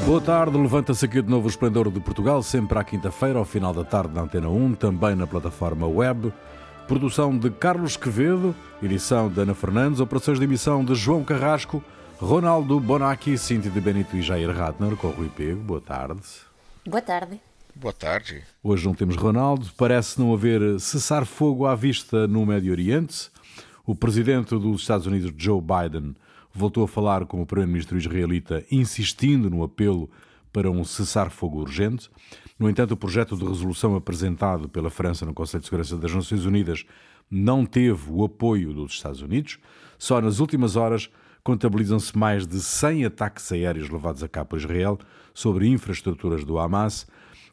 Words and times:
Boa 0.00 0.20
tarde, 0.20 0.58
levanta-se 0.58 1.04
aqui 1.04 1.22
de 1.22 1.28
novo 1.28 1.46
o 1.46 1.50
Esplendor 1.50 1.88
de 1.88 2.00
Portugal, 2.00 2.42
sempre 2.42 2.76
à 2.76 2.82
quinta-feira, 2.82 3.38
ao 3.38 3.44
final 3.44 3.72
da 3.72 3.84
tarde 3.84 4.12
na 4.14 4.22
Antena 4.22 4.48
1, 4.48 4.74
também 4.74 5.14
na 5.14 5.26
plataforma 5.26 5.86
web. 5.86 6.32
Produção 6.88 7.38
de 7.38 7.50
Carlos 7.50 7.96
Quevedo, 7.96 8.54
edição 8.82 9.28
de 9.28 9.40
Ana 9.40 9.54
Fernandes, 9.54 10.00
operações 10.00 10.38
de 10.38 10.44
emissão 10.44 10.84
de 10.84 10.94
João 10.96 11.22
Carrasco, 11.22 11.82
Ronaldo 12.18 12.80
Bonacci, 12.80 13.38
Cintia 13.38 13.70
de 13.70 13.80
Benito 13.80 14.16
e 14.16 14.22
Jair 14.22 14.50
Ratner, 14.50 14.96
com 14.96 15.08
Rui 15.08 15.28
Pego. 15.28 15.60
Boa 15.60 15.80
tarde. 15.80 16.22
Boa 16.84 17.02
tarde. 17.02 17.40
Boa 17.74 17.92
tarde. 17.94 18.42
Hoje 18.62 18.84
não 18.84 18.94
temos 18.94 19.16
Ronaldo, 19.16 19.68
parece 19.76 20.18
não 20.18 20.34
haver 20.34 20.80
cessar-fogo 20.80 21.64
à 21.64 21.76
vista 21.76 22.26
no 22.26 22.44
Médio 22.44 22.72
Oriente. 22.72 23.30
O 23.86 23.94
presidente 23.94 24.50
dos 24.50 24.82
Estados 24.82 25.06
Unidos, 25.06 25.32
Joe 25.36 25.60
Biden, 25.60 26.14
voltou 26.52 26.84
a 26.84 26.88
falar 26.88 27.26
com 27.26 27.40
o 27.40 27.46
primeiro-ministro 27.46 27.96
israelita, 27.96 28.64
insistindo 28.70 29.48
no 29.48 29.62
apelo 29.62 30.10
para 30.52 30.70
um 30.70 30.84
cessar-fogo 30.84 31.60
urgente. 31.60 32.10
No 32.58 32.68
entanto, 32.68 32.92
o 32.92 32.96
projeto 32.96 33.36
de 33.36 33.44
resolução 33.44 33.96
apresentado 33.96 34.68
pela 34.68 34.90
França 34.90 35.24
no 35.24 35.32
Conselho 35.32 35.60
de 35.60 35.66
Segurança 35.66 35.96
das 35.96 36.14
Nações 36.14 36.44
Unidas 36.44 36.84
não 37.30 37.64
teve 37.64 38.10
o 38.10 38.24
apoio 38.24 38.72
dos 38.72 38.92
Estados 38.92 39.22
Unidos. 39.22 39.58
Só 39.98 40.20
nas 40.20 40.38
últimas 40.38 40.76
horas 40.76 41.10
contabilizam-se 41.42 42.16
mais 42.16 42.46
de 42.46 42.60
100 42.60 43.06
ataques 43.06 43.50
aéreos 43.50 43.88
levados 43.88 44.22
a 44.22 44.28
cabo 44.28 44.50
por 44.50 44.58
Israel 44.58 44.98
sobre 45.32 45.66
infraestruturas 45.66 46.44
do 46.44 46.58
Hamas 46.58 47.06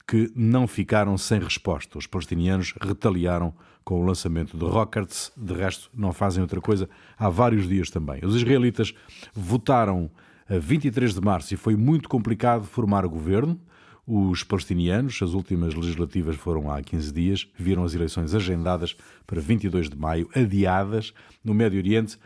que 0.05 0.31
não 0.35 0.67
ficaram 0.67 1.17
sem 1.17 1.39
resposta. 1.39 1.97
Os 1.97 2.07
palestinianos 2.07 2.73
retaliaram 2.81 3.53
com 3.89 4.03
o 4.03 4.05
lançamento 4.05 4.55
de 4.55 4.63
rockets, 4.65 5.31
de 5.35 5.51
resto 5.51 5.89
não 5.95 6.13
fazem 6.13 6.43
outra 6.43 6.61
coisa 6.61 6.87
há 7.17 7.27
vários 7.27 7.67
dias 7.67 7.89
também. 7.89 8.23
Os 8.23 8.35
israelitas 8.35 8.93
votaram 9.33 10.11
a 10.47 10.59
23 10.59 11.11
de 11.11 11.19
março 11.19 11.55
e 11.55 11.57
foi 11.57 11.75
muito 11.75 12.07
complicado 12.07 12.65
formar 12.65 13.03
o 13.03 13.09
governo. 13.09 13.59
Os 14.05 14.43
palestinianos, 14.43 15.19
as 15.23 15.33
últimas 15.33 15.73
legislativas 15.73 16.35
foram 16.35 16.71
há 16.71 16.83
15 16.83 17.11
dias, 17.11 17.47
viram 17.57 17.83
as 17.83 17.95
eleições 17.95 18.35
agendadas 18.35 18.95
para 19.25 19.41
22 19.41 19.89
de 19.89 19.97
maio, 19.97 20.29
adiadas 20.35 21.11
no 21.43 21.55
Médio 21.55 21.79
Oriente. 21.79 22.19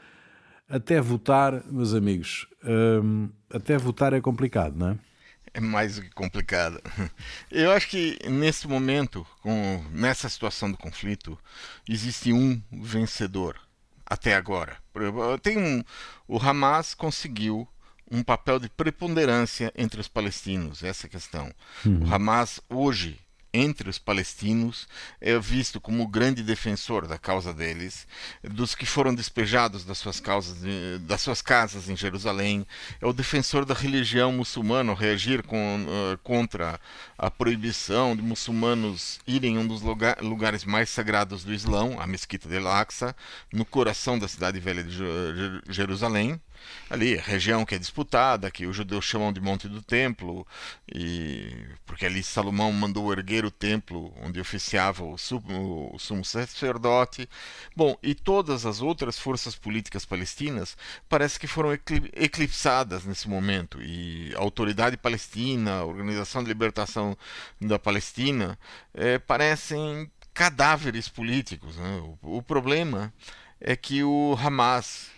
Até 0.67 0.99
votar, 0.99 1.63
meus 1.71 1.93
amigos, 1.93 2.45
hum, 3.01 3.29
até 3.49 3.77
votar 3.77 4.11
é 4.11 4.19
complicado, 4.19 4.75
não 4.75 4.89
é? 4.89 4.97
É 5.53 5.59
mais 5.59 5.95
do 5.95 6.01
que 6.01 6.09
complicada. 6.11 6.81
Eu 7.51 7.71
acho 7.71 7.87
que 7.87 8.17
nesse 8.29 8.67
momento, 8.67 9.25
com, 9.41 9.83
nessa 9.91 10.27
situação 10.27 10.71
do 10.71 10.77
conflito, 10.77 11.37
existe 11.87 12.33
um 12.33 12.61
vencedor 12.71 13.59
até 14.05 14.35
agora. 14.35 14.77
Tem 15.41 15.57
um, 15.57 15.83
o 16.27 16.37
Hamas 16.37 16.93
conseguiu 16.93 17.67
um 18.11 18.21
papel 18.23 18.59
de 18.59 18.69
preponderância 18.69 19.71
entre 19.75 19.99
os 19.99 20.07
palestinos, 20.07 20.83
essa 20.83 21.07
é 21.07 21.09
questão. 21.09 21.51
Uhum. 21.85 22.03
O 22.03 22.13
Hamas 22.13 22.59
hoje 22.69 23.19
entre 23.53 23.87
os 23.87 23.99
palestinos 23.99 24.87
é 25.21 25.37
visto 25.37 25.79
como 25.79 26.03
o 26.03 26.07
grande 26.07 26.41
defensor 26.41 27.07
da 27.07 27.17
causa 27.17 27.53
deles, 27.53 28.07
dos 28.43 28.73
que 28.73 28.85
foram 28.85 29.13
despejados 29.13 29.85
das 29.85 29.99
suas, 29.99 30.19
causas, 30.19 30.57
das 31.01 31.21
suas 31.21 31.41
casas 31.41 31.87
em 31.87 31.95
Jerusalém, 31.95 32.65
é 32.99 33.05
o 33.05 33.13
defensor 33.13 33.63
da 33.63 33.75
religião 33.75 34.31
muçulmana, 34.31 34.93
reagir 34.95 35.43
com, 35.43 35.85
uh, 35.85 36.17
contra 36.23 36.79
a 37.17 37.29
proibição 37.29 38.15
de 38.15 38.21
muçulmanos 38.21 39.19
irem 39.27 39.53
em 39.53 39.57
um 39.59 39.67
dos 39.67 39.81
lugar, 39.81 40.19
lugares 40.21 40.65
mais 40.65 40.89
sagrados 40.89 41.43
do 41.43 41.53
Islão, 41.53 41.99
a 41.99 42.07
Mesquita 42.07 42.49
de 42.49 42.57
Al-Aqsa, 42.57 43.15
no 43.51 43.65
coração 43.65 44.17
da 44.17 44.27
cidade 44.27 44.59
velha 44.59 44.83
de 44.83 44.97
Jerusalém 45.69 46.41
ali, 46.89 47.15
região 47.15 47.65
que 47.65 47.75
é 47.75 47.79
disputada, 47.79 48.51
que 48.51 48.65
os 48.65 48.75
judeus 48.75 49.05
chamam 49.05 49.31
de 49.31 49.41
Monte 49.41 49.67
do 49.67 49.81
Templo, 49.81 50.45
e 50.87 51.51
porque 51.85 52.05
ali 52.05 52.23
Salomão 52.23 52.71
mandou 52.71 53.11
erguer 53.11 53.45
o 53.45 53.51
templo 53.51 54.13
onde 54.21 54.39
oficiava 54.39 55.03
o 55.03 55.17
sumo, 55.17 55.91
o 55.93 55.99
sumo 55.99 56.23
sacerdote. 56.23 57.27
Bom, 57.75 57.97
e 58.01 58.13
todas 58.15 58.65
as 58.65 58.81
outras 58.81 59.17
forças 59.17 59.55
políticas 59.55 60.05
palestinas 60.05 60.77
parece 61.09 61.39
que 61.39 61.47
foram 61.47 61.71
eclipsadas 62.15 63.05
nesse 63.05 63.29
momento, 63.29 63.81
e 63.81 64.33
a 64.35 64.39
autoridade 64.39 64.97
palestina, 64.97 65.79
a 65.79 65.85
Organização 65.85 66.43
de 66.43 66.49
Libertação 66.49 67.17
da 67.59 67.79
Palestina, 67.79 68.57
é, 68.93 69.17
parecem 69.19 70.09
cadáveres 70.33 71.07
políticos. 71.07 71.77
Né? 71.77 72.01
O, 72.21 72.37
o 72.37 72.41
problema 72.41 73.13
é 73.59 73.75
que 73.75 74.03
o 74.03 74.37
Hamas, 74.41 75.09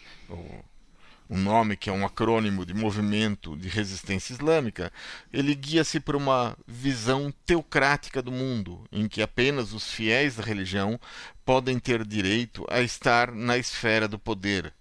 um 1.30 1.38
nome 1.38 1.76
que 1.76 1.90
é 1.90 1.94
um 1.94 2.06
acrônimo 2.06 2.66
de 2.66 2.74
Movimento 2.74 3.58
de 3.58 3.68
Resistência 3.68 4.34
Islâmica, 4.34 4.92
ele 5.34 5.56
guia-se 5.56 6.00
por 6.00 6.16
uma 6.16 6.56
visão 6.68 7.34
teocrática 7.46 8.22
do 8.22 8.32
mundo, 8.32 8.84
em 8.92 9.08
que 9.08 9.22
apenas 9.22 9.74
os 9.74 9.92
fiéis 9.92 10.36
da 10.36 10.44
religião 10.44 11.00
podem 11.44 11.80
ter 11.80 12.06
direito 12.06 12.66
a 12.70 12.82
estar 12.82 13.32
na 13.32 13.58
esfera 13.58 14.08
do 14.08 14.20
poder. 14.20 14.74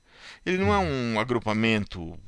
Ele 0.44 0.58
não 0.58 0.72
é 0.72 0.78
um 0.78 1.18
agrupamento 1.18 2.18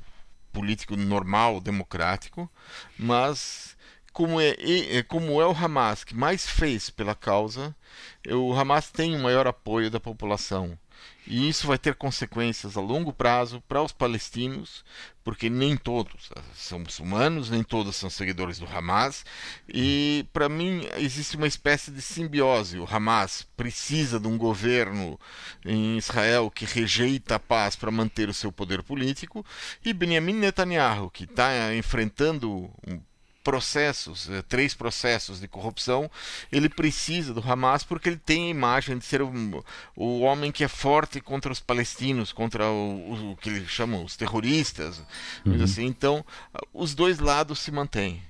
político 0.52 0.96
normal, 0.96 1.60
democrático, 1.60 2.50
mas 2.98 3.76
como 4.12 4.40
é, 4.40 4.54
como 5.06 5.42
é 5.42 5.46
o 5.46 5.52
Hamas 5.52 6.02
que 6.02 6.14
mais 6.14 6.48
fez 6.48 6.88
pela 6.88 7.14
causa, 7.14 7.76
o 8.26 8.54
Hamas 8.54 8.90
tem 8.90 9.14
o 9.14 9.22
maior 9.22 9.46
apoio 9.46 9.90
da 9.90 10.00
população. 10.00 10.78
E 11.26 11.48
isso 11.48 11.66
vai 11.66 11.76
ter 11.76 11.94
consequências 11.94 12.76
a 12.76 12.80
longo 12.80 13.12
prazo 13.12 13.60
para 13.68 13.82
os 13.82 13.90
palestinos, 13.90 14.84
porque 15.24 15.50
nem 15.50 15.76
todos 15.76 16.30
são 16.54 16.78
muçulmanos, 16.78 17.50
nem 17.50 17.64
todos 17.64 17.96
são 17.96 18.08
seguidores 18.08 18.60
do 18.60 18.66
Hamas. 18.66 19.24
E 19.68 20.24
para 20.32 20.48
mim 20.48 20.86
existe 20.96 21.36
uma 21.36 21.48
espécie 21.48 21.90
de 21.90 22.00
simbiose. 22.00 22.78
O 22.78 22.86
Hamas 22.88 23.46
precisa 23.56 24.20
de 24.20 24.28
um 24.28 24.38
governo 24.38 25.18
em 25.64 25.98
Israel 25.98 26.50
que 26.50 26.64
rejeita 26.64 27.34
a 27.34 27.40
paz 27.40 27.74
para 27.74 27.90
manter 27.90 28.28
o 28.28 28.34
seu 28.34 28.52
poder 28.52 28.82
político, 28.82 29.44
e 29.84 29.92
Benjamin 29.92 30.34
Netanyahu, 30.34 31.10
que 31.10 31.24
está 31.24 31.74
enfrentando 31.74 32.70
um 32.86 33.00
processos, 33.46 34.28
eh, 34.28 34.42
três 34.42 34.74
processos 34.74 35.38
de 35.38 35.46
corrupção, 35.46 36.10
ele 36.50 36.68
precisa 36.68 37.32
do 37.32 37.40
Hamas 37.40 37.84
porque 37.84 38.08
ele 38.08 38.16
tem 38.16 38.48
a 38.48 38.50
imagem 38.50 38.98
de 38.98 39.04
ser 39.04 39.22
o, 39.22 39.30
o 39.94 40.20
homem 40.22 40.50
que 40.50 40.64
é 40.64 40.68
forte 40.68 41.20
contra 41.20 41.52
os 41.52 41.60
palestinos, 41.60 42.32
contra 42.32 42.68
o, 42.68 43.30
o 43.30 43.36
que 43.36 43.48
eles 43.48 43.68
chamam 43.68 44.04
os 44.04 44.16
terroristas. 44.16 45.00
Uhum. 45.44 45.62
Assim. 45.62 45.84
Então, 45.86 46.24
os 46.74 46.92
dois 46.92 47.20
lados 47.20 47.60
se 47.60 47.70
mantêm. 47.70 48.20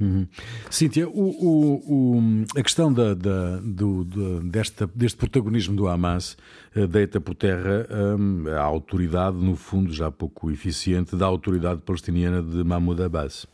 Uhum. 0.00 0.26
Cíntia, 0.68 1.08
o, 1.08 1.12
o, 1.12 2.18
o, 2.18 2.44
a 2.56 2.62
questão 2.62 2.92
da, 2.92 3.14
da, 3.14 3.60
do, 3.60 4.02
desta, 4.40 4.90
deste 4.92 5.16
protagonismo 5.16 5.76
do 5.76 5.86
Hamas 5.86 6.36
uh, 6.74 6.88
deita 6.88 7.20
por 7.20 7.36
terra 7.36 7.86
um, 8.18 8.48
a 8.48 8.62
autoridade, 8.62 9.36
no 9.36 9.54
fundo 9.54 9.92
já 9.92 10.10
pouco 10.10 10.50
eficiente, 10.50 11.14
da 11.14 11.26
autoridade 11.26 11.82
palestiniana 11.82 12.42
de 12.42 12.64
Mahmoud 12.64 13.00
Abbas. 13.00 13.46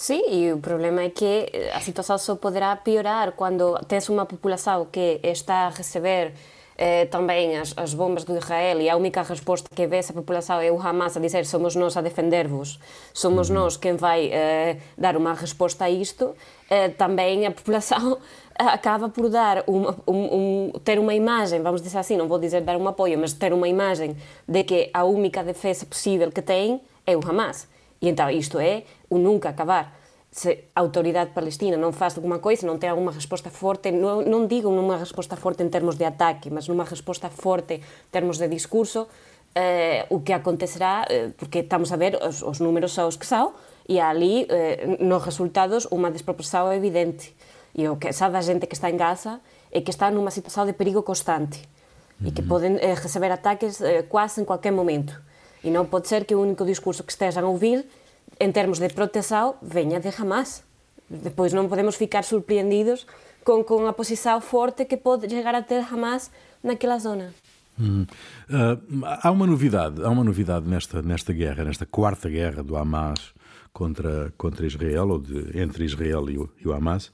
Sí, 0.00 0.24
e 0.30 0.50
o 0.50 0.56
problema 0.64 1.02
é 1.02 1.10
que 1.10 1.52
a 1.76 1.80
situación 1.84 2.16
só 2.16 2.40
poderá 2.40 2.72
piorar 2.80 3.36
cando 3.36 3.76
tens 3.84 4.08
unha 4.08 4.24
população 4.24 4.88
que 4.88 5.20
está 5.20 5.68
a 5.68 5.74
receber 5.76 6.32
eh, 6.80 7.04
tamén 7.12 7.60
as, 7.60 7.76
as 7.76 7.92
bombas 7.92 8.24
do 8.24 8.32
Israel 8.32 8.80
e 8.80 8.88
a 8.88 8.96
única 8.96 9.20
resposta 9.20 9.68
que 9.68 9.84
ve 9.84 10.00
esa 10.00 10.16
população 10.16 10.56
é 10.56 10.72
o 10.72 10.80
Hamas 10.80 11.12
a 11.16 11.20
dizer 11.20 11.44
somos 11.44 11.76
nós 11.76 12.00
a 12.00 12.00
defendervos, 12.00 12.80
somos 13.12 13.52
nós 13.52 13.76
quen 13.76 14.00
vai 14.00 14.32
eh, 14.32 14.80
dar 14.96 15.20
unha 15.20 15.36
resposta 15.36 15.84
a 15.84 15.92
isto, 15.92 16.32
eh, 16.72 16.88
tamén 16.96 17.44
a 17.44 17.52
população 17.52 18.16
acaba 18.56 19.12
por 19.12 19.28
dar 19.28 19.68
uma, 19.68 20.00
um, 20.08 20.24
um, 20.32 20.80
ter 20.80 20.96
uma 20.96 21.12
imagem, 21.12 21.60
vamos 21.60 21.84
dizer 21.84 22.00
assim, 22.00 22.16
não 22.16 22.24
vou 22.24 22.40
dizer 22.40 22.64
dar 22.64 22.80
um 22.80 22.88
apoio, 22.88 23.20
mas 23.20 23.36
ter 23.36 23.52
uma 23.52 23.68
imagem 23.68 24.16
de 24.48 24.64
que 24.64 24.88
a 24.96 25.04
única 25.04 25.44
defesa 25.44 25.84
possível 25.84 26.32
que 26.32 26.40
tem 26.40 26.80
é 27.04 27.12
o 27.12 27.20
Hamas. 27.20 27.68
E 28.00 28.08
então 28.08 28.30
isto 28.30 28.58
é 28.58 28.84
o 29.10 29.18
nunca 29.18 29.50
acabar. 29.50 29.99
se 30.30 30.70
a 30.74 30.80
autoridade 30.80 31.34
palestina 31.34 31.74
non 31.74 31.90
faz 31.90 32.14
alguma 32.14 32.38
coisa, 32.38 32.62
non 32.62 32.78
ten 32.78 32.94
unha 32.94 33.10
resposta 33.10 33.50
forte, 33.50 33.90
non, 33.90 34.22
non 34.30 34.46
digo 34.46 34.70
unha 34.70 34.94
resposta 34.94 35.34
forte 35.34 35.66
en 35.66 35.74
termos 35.74 35.98
de 35.98 36.06
ataque, 36.06 36.54
mas 36.54 36.70
unha 36.70 36.86
resposta 36.86 37.26
forte 37.26 37.82
en 37.82 38.10
termos 38.14 38.38
de 38.38 38.46
discurso, 38.46 39.10
eh, 39.58 40.06
o 40.06 40.22
que 40.22 40.30
acontecerá, 40.30 41.02
eh, 41.10 41.34
porque 41.34 41.66
estamos 41.66 41.90
a 41.90 41.98
ver 41.98 42.14
os, 42.22 42.46
os 42.46 42.62
números 42.62 42.94
aos 43.02 43.18
que 43.18 43.26
são, 43.26 43.50
e 43.90 43.98
ali 43.98 44.46
eh, 44.46 45.02
nos 45.02 45.26
resultados 45.26 45.90
unha 45.90 46.14
desproporção 46.14 46.70
evidente. 46.70 47.34
E 47.74 47.90
o 47.90 47.98
que 47.98 48.14
sabe 48.14 48.38
a 48.38 48.42
xente 48.42 48.70
que 48.70 48.78
está 48.78 48.86
en 48.86 48.98
Gaza 48.98 49.42
é 49.74 49.82
que 49.82 49.90
está 49.90 50.14
nunha 50.14 50.30
situación 50.30 50.70
de 50.70 50.78
perigo 50.78 51.02
constante 51.02 51.66
e 52.22 52.30
que 52.30 52.46
poden 52.46 52.78
eh, 52.78 52.94
receber 52.94 53.34
ataques 53.34 53.82
eh, 53.82 54.06
quase 54.06 54.38
en 54.38 54.46
cualquier 54.46 54.78
momento. 54.78 55.18
E 55.66 55.74
non 55.74 55.90
pode 55.90 56.06
ser 56.06 56.22
que 56.22 56.38
o 56.38 56.40
único 56.40 56.62
discurso 56.62 57.02
que 57.02 57.10
estexan 57.10 57.42
a 57.42 57.50
ouvir 57.50 57.82
em 58.40 58.50
termos 58.50 58.78
de 58.78 58.88
proteção, 58.88 59.56
venha 59.62 60.00
de 60.00 60.08
Hamas. 60.08 60.64
Depois 61.08 61.52
não 61.52 61.68
podemos 61.68 61.96
ficar 61.96 62.24
surpreendidos 62.24 63.06
com, 63.44 63.62
com 63.62 63.86
a 63.86 63.92
posição 63.92 64.40
forte 64.40 64.84
que 64.86 64.96
pode 64.96 65.28
chegar 65.28 65.54
a 65.54 65.62
ter 65.62 65.84
Hamas 65.92 66.30
naquela 66.62 66.98
zona. 66.98 67.34
Hum. 67.78 68.06
Uh, 68.48 69.04
há 69.22 69.30
uma 69.30 69.46
novidade, 69.46 70.02
há 70.02 70.08
uma 70.08 70.24
novidade 70.24 70.68
nesta, 70.68 71.02
nesta 71.02 71.32
guerra, 71.32 71.64
nesta 71.64 71.86
quarta 71.86 72.28
guerra 72.28 72.62
do 72.62 72.76
Hamas 72.76 73.32
contra, 73.72 74.32
contra 74.36 74.66
Israel, 74.66 75.10
ou 75.10 75.18
de, 75.18 75.58
entre 75.58 75.84
Israel 75.84 76.28
e 76.30 76.38
o, 76.38 76.50
e 76.58 76.68
o 76.68 76.72
Hamas, 76.72 77.06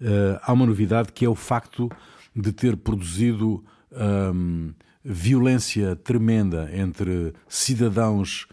uh, 0.00 0.38
há 0.42 0.52
uma 0.52 0.66
novidade 0.66 1.12
que 1.12 1.24
é 1.24 1.28
o 1.28 1.34
facto 1.34 1.90
de 2.34 2.52
ter 2.52 2.76
produzido 2.76 3.64
um, 3.92 4.72
violência 5.04 5.96
tremenda 5.96 6.70
entre 6.72 7.32
cidadãos 7.48 8.46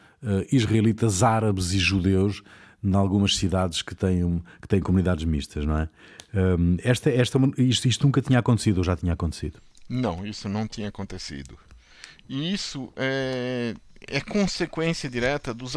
israelitas, 0.51 1.23
árabes 1.23 1.73
e 1.73 1.79
judeus 1.79 2.43
em 2.83 2.95
algumas 2.95 3.35
cidades 3.35 3.81
que 3.81 3.95
têm, 3.95 4.43
que 4.61 4.67
têm 4.67 4.79
comunidades 4.79 5.25
mistas, 5.25 5.65
não 5.65 5.77
é? 5.77 5.89
Um, 6.33 6.77
esta, 6.83 7.09
esta, 7.09 7.39
isto, 7.57 7.87
isto 7.87 8.05
nunca 8.05 8.21
tinha 8.21 8.39
acontecido 8.39 8.79
ou 8.79 8.83
já 8.83 8.95
tinha 8.95 9.13
acontecido? 9.13 9.59
Não, 9.89 10.25
isso 10.25 10.47
não 10.49 10.67
tinha 10.67 10.89
acontecido. 10.89 11.57
E 12.29 12.53
isso 12.53 12.91
é, 12.95 13.73
é 14.05 14.21
consequência 14.21 15.09
direta 15.09 15.53
dos, 15.53 15.73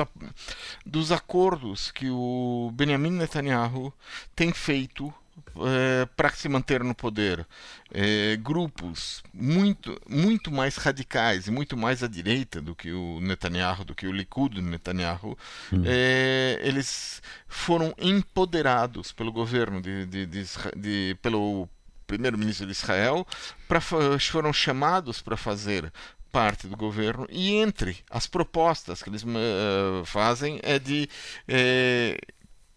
dos 0.85 1.13
acordos 1.13 1.91
que 1.91 2.11
o 2.11 2.71
Benjamin 2.75 3.13
Netanyahu 3.13 3.93
tem 4.35 4.53
feito 4.53 5.13
é, 5.57 6.07
para 6.17 6.31
se 6.31 6.49
manter 6.49 6.83
no 6.83 6.95
poder. 6.95 7.47
É, 7.93 8.37
grupos 8.37 9.23
muito, 9.35 10.01
muito 10.09 10.51
mais 10.51 10.77
radicais 10.77 11.49
e 11.49 11.51
muito 11.51 11.77
mais 11.77 12.03
à 12.03 12.09
direita 12.09 12.61
do 12.61 12.75
que 12.75 12.93
o 12.93 13.21
Netanyahu, 13.21 13.85
do 13.85 13.95
que 13.95 14.07
o 14.07 14.13
Likud 14.13 14.55
do 14.55 14.63
Netanyahu, 14.63 15.37
hum. 15.73 15.83
é, 15.85 16.61
eles 16.63 17.21
foram 17.49 17.95
empoderados 17.99 19.13
pelo 19.13 19.33
governo 19.33 19.81
de, 19.81 20.07
de, 20.07 20.27
de, 20.27 20.45
de 20.77 21.17
pelo 21.21 21.69
primeiro-ministro 22.07 22.67
de 22.67 22.73
Israel, 22.73 23.27
pra, 23.69 23.81
foram 23.81 24.53
chamados 24.53 25.23
para 25.23 25.37
fazer 25.37 25.93
parte 26.31 26.67
do 26.67 26.77
governo 26.77 27.27
e 27.29 27.55
entre 27.55 27.99
as 28.09 28.27
propostas 28.27 29.03
que 29.03 29.11
eles 29.11 29.23
uh, 29.23 30.05
fazem 30.05 30.61
é 30.63 30.79
de 30.79 31.09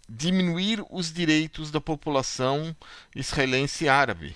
diminuir 0.09 0.83
os 0.89 1.11
direitos 1.11 1.71
da 1.71 1.81
população 1.81 2.75
israelense 3.15 3.87
árabe. 3.87 4.35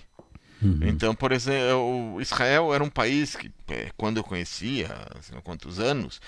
Uhum. 0.61 0.79
Então, 0.83 1.13
por 1.13 1.31
exemplo, 1.31 2.19
Israel 2.19 2.73
era 2.73 2.83
um 2.83 2.89
país 2.89 3.35
que, 3.35 3.51
eh, 3.67 3.91
quando 3.95 4.17
eu 4.17 4.23
conhecia, 4.23 4.87
há 5.35 5.41
quantos 5.41 5.79
anos, 5.79 6.19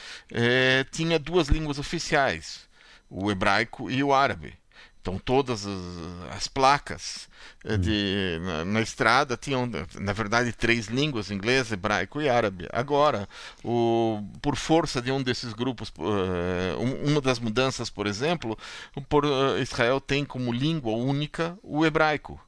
tinha 0.92 1.18
duas 1.18 1.48
línguas 1.48 1.80
oficiais, 1.80 2.68
o 3.10 3.32
hebraico 3.32 3.90
e 3.90 4.04
o 4.04 4.14
árabe. 4.14 4.59
Então 5.02 5.18
todas 5.18 5.66
as, 5.66 6.36
as 6.36 6.48
placas 6.48 7.30
eh, 7.64 7.78
de, 7.78 8.38
hum. 8.40 8.46
na, 8.46 8.66
na, 8.66 8.82
estrada 8.82 9.38
tinham, 9.38 9.70
na 10.00 10.14
verdade, 10.14 10.52
três 10.52 10.88
línguas: 10.88 11.32
inglês, 11.32 11.72
hebraico 11.72 12.22
e 12.22 12.28
árabe. 12.28 12.68
Agora, 12.72 13.28
o, 13.64 14.22
por 14.42 14.56
força 14.56 15.02
de 15.02 15.12
um 15.12 15.24
desses 15.24 15.54
grupos, 15.54 15.90
uh, 15.98 17.06
uma 17.06 17.22
das 17.22 17.40
mudanças, 17.40 17.90
por 17.90 18.08
exemplo, 18.08 18.58
por, 19.08 19.26
uh, 19.26 19.58
Israel 19.60 20.02
tem 20.02 20.26
como 20.26 20.52
língua 20.52 20.92
única 20.94 21.58
o 21.64 21.86
hebraico. 21.86 22.40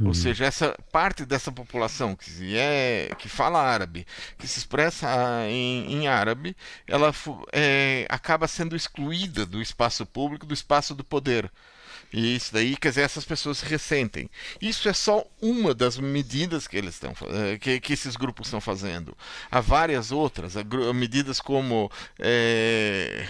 Ou 0.00 0.08
uhum. 0.08 0.14
seja, 0.14 0.44
essa 0.44 0.76
parte 0.90 1.24
dessa 1.24 1.52
população 1.52 2.16
que, 2.16 2.56
é, 2.56 3.10
que 3.16 3.28
fala 3.28 3.62
árabe, 3.62 4.04
que 4.36 4.46
se 4.48 4.58
expressa 4.58 5.06
em, 5.48 5.92
em 5.92 6.08
árabe, 6.08 6.56
ela 6.86 7.14
é, 7.52 8.04
acaba 8.08 8.48
sendo 8.48 8.74
excluída 8.74 9.46
do 9.46 9.62
espaço 9.62 10.04
público, 10.04 10.46
do 10.46 10.54
espaço 10.54 10.96
do 10.96 11.04
poder. 11.04 11.50
E 12.16 12.36
isso 12.36 12.52
daí, 12.52 12.76
quer 12.76 12.90
dizer, 12.90 13.00
essas 13.00 13.24
pessoas 13.24 13.58
se 13.58 13.66
ressentem. 13.66 14.30
Isso 14.62 14.88
é 14.88 14.92
só 14.92 15.26
uma 15.42 15.74
das 15.74 15.98
medidas 15.98 16.68
que 16.68 16.76
eles 16.76 16.94
estão 16.94 17.12
eh, 17.28 17.58
que, 17.58 17.80
que 17.80 17.92
esses 17.92 18.14
grupos 18.14 18.46
estão 18.46 18.60
fazendo. 18.60 19.16
Há 19.50 19.60
várias 19.60 20.12
outras, 20.12 20.56
há 20.56 20.62
medidas 20.94 21.40
como 21.40 21.90
é, 22.20 23.26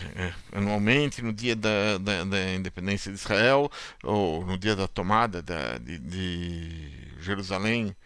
anualmente 0.52 1.22
no 1.22 1.32
dia 1.32 1.56
da, 1.56 1.96
da, 1.96 2.24
da, 2.24 2.52
independência 2.52 3.10
de 3.10 3.18
Israel 3.18 3.70
ou 4.02 4.44
no 4.44 4.58
dia 4.58 4.76
da 4.76 4.86
tomada 4.86 5.40
da, 5.40 5.78
de, 5.78 5.98
de 5.98 6.90
Jerusalém. 7.20 7.96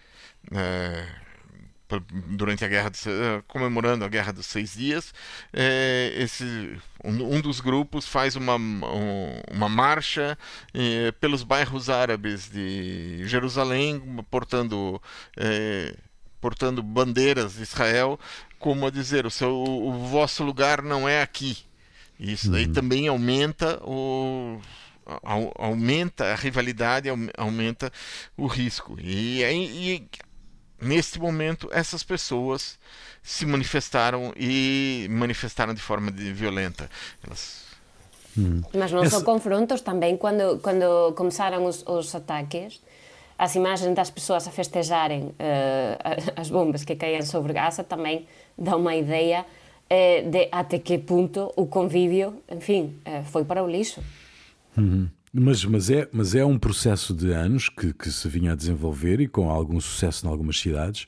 É, 0.53 1.09
durante 2.29 2.65
a 2.65 2.69
guerra 2.69 2.91
de, 2.91 2.99
eh, 3.09 3.43
comemorando 3.47 4.05
a 4.05 4.09
guerra 4.09 4.33
dos 4.33 4.47
seis 4.47 4.75
dias 4.75 5.15
é, 5.53 6.13
esse 6.17 6.77
um, 7.03 7.37
um, 7.37 7.41
dos 7.41 7.61
grupos 7.61 8.07
faz 8.07 8.37
uma 8.37 8.57
um, 8.57 9.41
uma 9.51 9.69
marcha 9.69 10.37
é, 10.75 11.13
pelos 11.13 11.43
bairros 11.43 11.89
árabes 11.89 12.49
de 12.51 13.27
Jerusalém 13.27 14.03
portando 14.31 15.01
é, 15.37 15.97
portando 16.41 16.83
bandeiras 16.83 17.55
de 17.55 17.63
Israel 17.63 18.21
como 18.59 18.87
a 18.87 18.91
dizer 18.91 19.25
o 19.25 19.31
seu 19.31 19.55
o 19.55 20.07
vosso 20.09 20.45
lugar 20.45 20.83
não 20.83 21.09
é 21.09 21.23
aqui 21.23 21.57
isso 22.21 22.51
daí 22.51 22.67
uhum. 22.67 22.73
também 22.73 23.09
aumenta 23.09 23.81
o 23.83 24.61
aumenta 25.57 26.33
a 26.33 26.35
rivalidade 26.35 27.09
aumenta 27.39 27.91
o 28.37 28.47
risco 28.47 28.99
e, 29.01 29.43
e 29.43 30.09
neste 30.81 31.19
momento, 31.19 31.69
essas 31.73 32.03
pessoas 32.03 32.79
se 33.23 33.45
manifestaram 33.45 34.33
e 34.37 35.07
manifestaram 35.11 35.75
de 35.75 35.81
forma 35.81 36.11
de 36.11 36.33
violenta. 36.33 36.89
Elas... 37.25 37.65
Hum. 38.37 38.63
Mas 38.75 38.93
não 38.93 39.09
só 39.09 39.23
confrontos, 39.23 39.81
também 39.81 40.17
quando, 40.17 40.59
quando 40.61 41.13
começaram 41.15 41.65
os, 41.65 41.83
os 41.87 42.15
ataques, 42.15 42.81
as 43.39 43.55
imagens 43.55 43.95
das 43.95 44.11
pessoas 44.11 44.47
a 44.49 44.51
festejarem 44.51 45.27
uh, 45.27 45.35
as 46.37 46.51
bombas 46.51 46.85
que 46.85 46.97
caíam 46.97 47.23
sobre 47.23 47.53
Gaza 47.53 47.85
também 47.85 48.27
dá 48.57 48.77
uma 48.77 48.97
ideia 48.97 49.45
uh, 49.45 50.31
de 50.31 50.49
até 50.51 50.79
que 50.79 50.99
ponto 50.99 51.53
o 51.57 51.67
convívio, 51.67 52.43
enfim, 52.51 52.99
uh, 53.07 53.25
foi 53.25 53.45
para 53.45 53.63
o 53.63 53.69
lixo. 53.69 54.03
Uhum. 54.77 55.09
Mas, 55.33 55.65
mas, 55.65 55.91
é, 55.91 56.09
mas 56.11 56.35
é 56.35 56.45
um 56.45 56.59
processo 56.59 57.13
de 57.13 57.33
anos 57.33 57.69
que, 57.69 57.93
que 57.93 58.11
se 58.11 58.29
vinha 58.29 58.53
a 58.53 58.55
desenvolver 58.55 59.21
e 59.21 59.29
com 59.29 59.51
algum 59.51 59.81
sucesso 59.81 60.27
em 60.27 60.31
algumas 60.31 60.59
cidades 60.59 61.07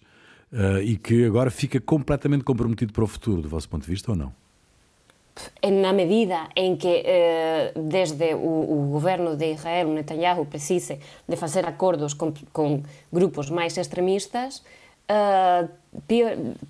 uh, 0.52 0.80
e 0.82 0.96
que 0.96 1.24
agora 1.24 1.50
fica 1.50 1.80
completamente 1.80 2.44
comprometido 2.44 2.92
para 2.92 3.04
o 3.04 3.06
futuro, 3.06 3.40
do 3.40 3.48
vosso 3.48 3.68
ponto 3.68 3.82
de 3.82 3.90
vista, 3.90 4.10
ou 4.10 4.16
não? 4.16 4.32
Na 5.62 5.92
medida 5.92 6.48
em 6.54 6.76
que, 6.76 7.02
eh, 7.06 7.72
desde 7.74 8.34
o, 8.34 8.38
o, 8.38 8.88
governo 8.90 9.36
de 9.36 9.52
Israel, 9.52 9.88
Netanyahu, 9.88 10.44
precise 10.44 10.98
de 11.26 11.36
fazer 11.36 11.64
acordos 11.64 12.12
com, 12.12 12.34
com 12.52 12.82
grupos 13.10 13.48
mais 13.48 13.74
extremistas, 13.78 14.62
uh, 15.08 15.68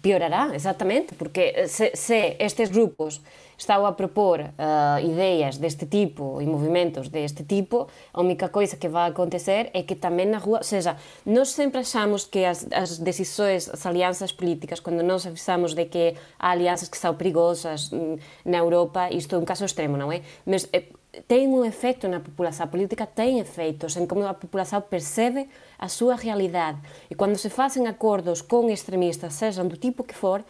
piorará, 0.03 0.55
exatamente, 0.55 1.15
porque 1.15 1.67
se, 1.67 1.91
se 1.97 2.37
estes 2.39 2.71
grupos 2.71 3.21
estão 3.61 3.85
a 3.85 3.93
propor 3.93 4.41
uh, 4.41 5.05
ideias 5.05 5.59
deste 5.59 5.87
tipo 5.87 6.41
e 6.41 6.47
movimentos 6.47 7.09
deste 7.09 7.45
tipo, 7.45 7.89
a 8.13 8.21
única 8.21 8.49
coisa 8.49 8.77
que 8.77 8.89
vai 8.89 9.11
acontecer 9.11 9.71
é 9.75 9.83
que 9.83 9.95
também 9.95 10.27
na 10.27 10.39
rua, 10.39 10.59
ou 10.59 10.65
seja, 10.65 10.97
nós 11.27 11.51
sempre 11.51 11.81
achamos 11.81 12.25
que 12.25 12.45
as, 12.45 12.67
as 12.73 12.99
decisões, 12.99 13.69
as 13.69 13.85
alianças 13.85 14.33
políticas, 14.33 14.81
quando 14.81 15.03
nós 15.03 15.27
avisamos 15.27 15.75
de 15.75 15.85
que 15.85 16.15
há 16.39 16.51
alianças 16.51 16.89
que 16.89 16.97
são 16.97 17.15
perigosas 17.15 17.93
hum, 17.93 18.17
na 18.45 18.59
Europa, 18.59 19.11
isto 19.11 19.35
é 19.35 19.39
um 19.39 19.45
caso 19.45 19.65
extremo, 19.65 19.97
não 19.97 20.11
é? 20.11 20.23
Mas 20.47 20.67
eh, 20.73 20.85
tem 21.29 21.47
um 21.47 21.63
efeito 21.63 22.09
na 22.09 22.21
população, 22.21 22.65
a 22.65 22.69
política 22.69 23.07
tem 23.07 23.41
efeitos 23.41 23.95
em 23.97 24.07
como 24.07 24.25
a 24.27 24.33
população 24.33 24.81
percebe 24.81 25.49
a 25.79 25.89
súa 25.89 26.17
realidade. 26.17 26.79
E 27.11 27.15
cando 27.15 27.37
se 27.37 27.51
facen 27.51 27.87
acordos 27.87 28.41
con 28.41 28.71
extremistas, 28.71 29.35
sejam 29.35 29.69
do 29.69 29.77
tipo 29.77 30.03
que 30.03 30.15
for, 30.15 30.45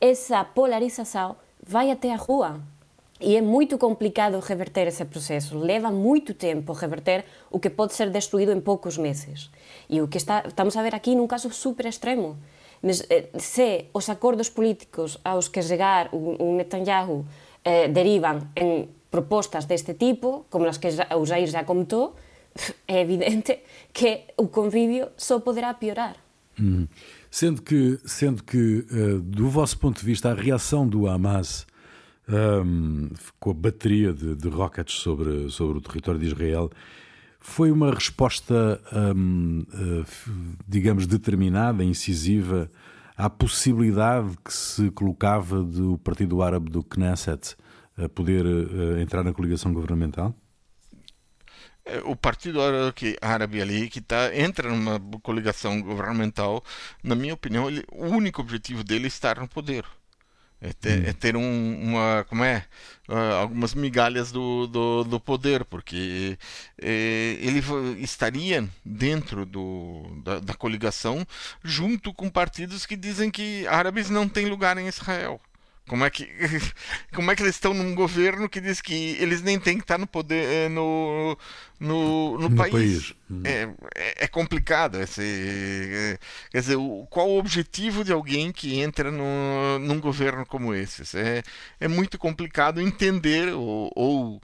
esa 0.00 0.44
polarización 0.54 1.36
vai 1.66 1.90
até 1.90 2.12
a 2.12 2.16
rua. 2.16 2.60
E 3.20 3.36
é 3.36 3.40
muito 3.40 3.78
complicado 3.78 4.38
reverter 4.40 4.86
esse 4.86 5.04
processo. 5.04 5.56
Leva 5.56 5.90
muito 5.90 6.34
tempo 6.34 6.72
reverter 6.72 7.24
o 7.50 7.58
que 7.58 7.70
pode 7.70 7.94
ser 7.94 8.10
destruído 8.10 8.52
em 8.52 8.60
poucos 8.60 8.98
meses. 8.98 9.50
E 9.88 10.02
o 10.02 10.08
que 10.08 10.18
está, 10.18 10.44
estamos 10.46 10.76
a 10.76 10.82
ver 10.82 10.94
aqui 10.94 11.14
num 11.14 11.26
caso 11.26 11.50
super 11.50 11.86
extremo. 11.86 12.36
Mas 12.82 13.06
eh, 13.08 13.30
se 13.38 13.86
os 13.94 14.08
acordos 14.10 14.50
políticos 14.50 15.18
aos 15.24 15.48
que 15.48 15.62
chegar 15.62 16.10
o 16.12 16.54
Netanyahu 16.56 17.24
eh, 17.64 17.88
derivam 17.88 18.46
em 18.54 18.88
propostas 19.10 19.64
deste 19.64 19.94
tipo, 19.94 20.44
como 20.50 20.66
as 20.66 20.76
que 20.76 20.88
o 20.88 21.24
Jair 21.24 21.46
já 21.46 21.64
comentou, 21.64 22.14
é 22.86 23.00
evidente 23.00 23.60
que 23.92 24.24
o 24.36 24.48
convívio 24.48 25.08
só 25.16 25.40
poderá 25.40 25.72
piorar. 25.72 26.16
Hum. 26.60 26.86
Sendo 27.34 27.62
que, 27.62 27.98
sendo 28.04 28.44
que 28.44 28.86
uh, 28.92 29.18
do 29.20 29.48
vosso 29.48 29.76
ponto 29.76 29.98
de 29.98 30.06
vista, 30.06 30.30
a 30.30 30.34
reação 30.34 30.86
do 30.86 31.08
Hamas 31.08 31.66
um, 32.28 33.10
com 33.40 33.50
a 33.50 33.54
bateria 33.54 34.12
de, 34.12 34.36
de 34.36 34.48
rockets 34.48 35.00
sobre, 35.00 35.50
sobre 35.50 35.78
o 35.78 35.80
território 35.80 36.20
de 36.20 36.26
Israel 36.26 36.70
foi 37.40 37.72
uma 37.72 37.92
resposta, 37.92 38.80
um, 39.16 39.66
uh, 39.74 40.02
eh, 40.02 40.04
digamos, 40.68 41.08
determinada, 41.08 41.82
incisiva 41.82 42.70
à 43.16 43.28
possibilidade 43.28 44.38
que 44.44 44.52
se 44.52 44.92
colocava 44.92 45.60
do 45.60 45.98
Partido 45.98 46.40
Árabe 46.40 46.70
do 46.70 46.84
Knesset 46.84 47.56
a 47.98 48.08
poder 48.08 48.46
uh, 48.46 49.00
entrar 49.00 49.24
na 49.24 49.32
coligação 49.32 49.74
governamental? 49.74 50.32
É, 51.86 51.98
o 52.04 52.16
partido 52.16 52.60
árabe 53.20 53.60
ali 53.60 53.90
que 53.90 54.00
tá, 54.00 54.34
entra 54.34 54.70
numa 54.70 54.98
coligação 55.20 55.82
governamental, 55.82 56.64
na 57.02 57.14
minha 57.14 57.34
opinião, 57.34 57.68
ele, 57.68 57.84
o 57.92 58.06
único 58.06 58.40
objetivo 58.40 58.82
dele 58.82 59.04
é 59.04 59.08
estar 59.08 59.38
no 59.38 59.46
poder. 59.48 59.84
é 60.60 60.72
ter, 60.72 61.00
hum. 61.00 61.04
é 61.06 61.12
ter 61.12 61.36
um, 61.36 61.82
uma 61.82 62.24
como 62.28 62.42
é 62.42 62.64
uh, 63.08 63.34
algumas 63.40 63.74
migalhas 63.74 64.32
do, 64.32 64.66
do, 64.66 65.04
do 65.04 65.20
poder 65.20 65.64
porque 65.64 66.38
é, 66.80 67.36
ele 67.40 67.62
estaria 68.02 68.66
dentro 68.84 69.44
do, 69.44 70.04
da, 70.24 70.40
da 70.40 70.54
coligação 70.54 71.26
junto 71.62 72.14
com 72.14 72.30
partidos 72.30 72.86
que 72.86 72.96
dizem 72.96 73.30
que 73.30 73.66
árabes 73.66 74.08
não 74.08 74.26
têm 74.28 74.46
lugar 74.46 74.78
em 74.78 74.88
Israel 74.88 75.38
como 75.88 76.04
é 76.04 76.10
que 76.10 76.28
como 77.14 77.30
é 77.30 77.36
que 77.36 77.42
eles 77.42 77.54
estão 77.54 77.74
num 77.74 77.94
governo 77.94 78.48
que 78.48 78.60
diz 78.60 78.80
que 78.80 79.16
eles 79.20 79.42
nem 79.42 79.58
têm 79.58 79.76
que 79.76 79.84
estar 79.84 79.98
no 79.98 80.06
poder 80.06 80.66
eh, 80.66 80.68
no 80.68 81.36
no, 81.78 82.38
no, 82.38 82.48
no 82.48 82.56
país, 82.56 82.72
país. 82.72 83.14
É, 83.44 83.68
é, 83.94 84.24
é, 84.24 84.28
complicado 84.28 84.98
esse, 85.00 85.20
é, 85.22 86.18
quer 86.50 86.60
dizer 86.60 86.78
qual 87.10 87.28
o 87.28 87.38
objetivo 87.38 88.02
de 88.02 88.12
alguém 88.12 88.50
que 88.50 88.80
entra 88.80 89.10
no, 89.10 89.78
num 89.80 90.00
governo 90.00 90.46
como 90.46 90.72
esse? 90.74 91.02
É, 91.18 91.42
é 91.78 91.88
muito 91.88 92.16
complicado 92.16 92.80
entender 92.80 93.52
ou, 93.52 93.90
ou 93.94 94.42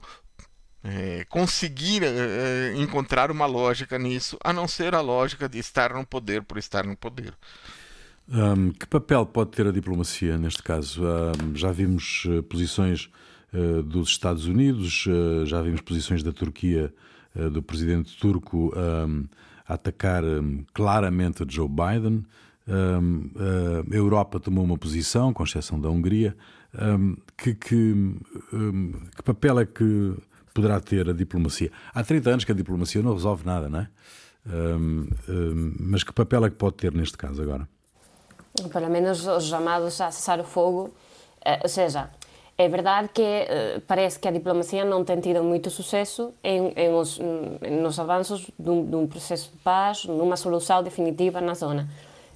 é, 0.83 1.25
conseguir 1.29 2.03
é, 2.03 2.73
encontrar 2.75 3.31
uma 3.31 3.45
lógica 3.45 3.97
nisso 3.97 4.37
a 4.43 4.53
não 4.53 4.67
ser 4.67 4.93
a 4.93 5.01
lógica 5.01 5.47
de 5.49 5.57
estar 5.57 5.93
no 5.93 6.05
poder 6.05 6.43
por 6.43 6.57
estar 6.57 6.85
no 6.85 6.95
poder 6.95 7.33
um, 8.29 8.71
que 8.71 8.87
papel 8.87 9.25
pode 9.25 9.51
ter 9.51 9.67
a 9.67 9.71
diplomacia 9.71 10.37
neste 10.37 10.63
caso? 10.63 11.03
Um, 11.03 11.55
já 11.55 11.71
vimos 11.71 12.25
uh, 12.25 12.41
posições 12.43 13.09
uh, 13.53 13.83
dos 13.83 14.09
Estados 14.09 14.45
Unidos, 14.45 15.05
uh, 15.07 15.45
já 15.45 15.61
vimos 15.61 15.81
posições 15.81 16.23
da 16.23 16.31
Turquia, 16.31 16.93
do 17.53 17.63
presidente 17.63 18.17
turco, 18.19 18.73
um, 18.75 19.23
a 19.65 19.75
atacar 19.75 20.21
claramente 20.73 21.45
Joe 21.47 21.69
Biden. 21.69 22.25
a 22.67 23.95
Europa 23.95 24.37
tomou 24.37 24.65
uma 24.65 24.77
posição, 24.77 25.31
com 25.31 25.41
exceção 25.41 25.79
da 25.79 25.89
Hungria. 25.89 26.35
Que, 27.37 27.55
que, 27.55 28.15
que 29.15 29.23
papel 29.23 29.59
é 29.59 29.65
que 29.65 30.13
poderá 30.53 30.81
ter 30.81 31.09
a 31.09 31.13
diplomacia? 31.13 31.71
Há 31.93 32.03
30 32.03 32.29
anos 32.31 32.43
que 32.43 32.51
a 32.51 32.55
diplomacia 32.55 33.01
não 33.01 33.13
resolve 33.13 33.45
nada, 33.45 33.69
não 33.69 33.79
é? 33.79 33.87
mas 35.79 36.03
que 36.03 36.11
papel 36.11 36.43
é 36.43 36.49
que 36.49 36.57
pode 36.57 36.75
ter 36.75 36.93
neste 36.93 37.17
caso 37.17 37.41
agora? 37.41 37.65
Pelo 38.71 38.89
menos 38.89 39.25
os 39.27 39.45
chamados 39.45 39.99
a 40.01 40.11
cessar 40.11 40.39
o 40.39 40.43
fogo. 40.43 40.91
Eh, 41.43 41.59
ou 41.63 41.69
seja, 41.69 42.09
é 42.57 42.67
verdade 42.67 43.09
que 43.13 43.21
eh, 43.23 43.81
parece 43.87 44.19
que 44.19 44.27
a 44.27 44.31
diplomacia 44.31 44.85
não 44.85 45.03
tem 45.03 45.19
tido 45.19 45.43
muito 45.43 45.69
sucesso 45.69 46.31
em, 46.43 46.73
em 46.75 46.93
os, 46.93 47.19
nos 47.81 47.97
avanços 47.97 48.49
de 48.59 48.69
um, 48.69 48.85
de 48.85 48.95
um, 48.95 49.07
processo 49.07 49.49
de 49.51 49.57
paz, 49.57 50.05
numa 50.05 50.37
solução 50.37 50.83
definitiva 50.83 51.41
na 51.41 51.55
zona. 51.55 51.89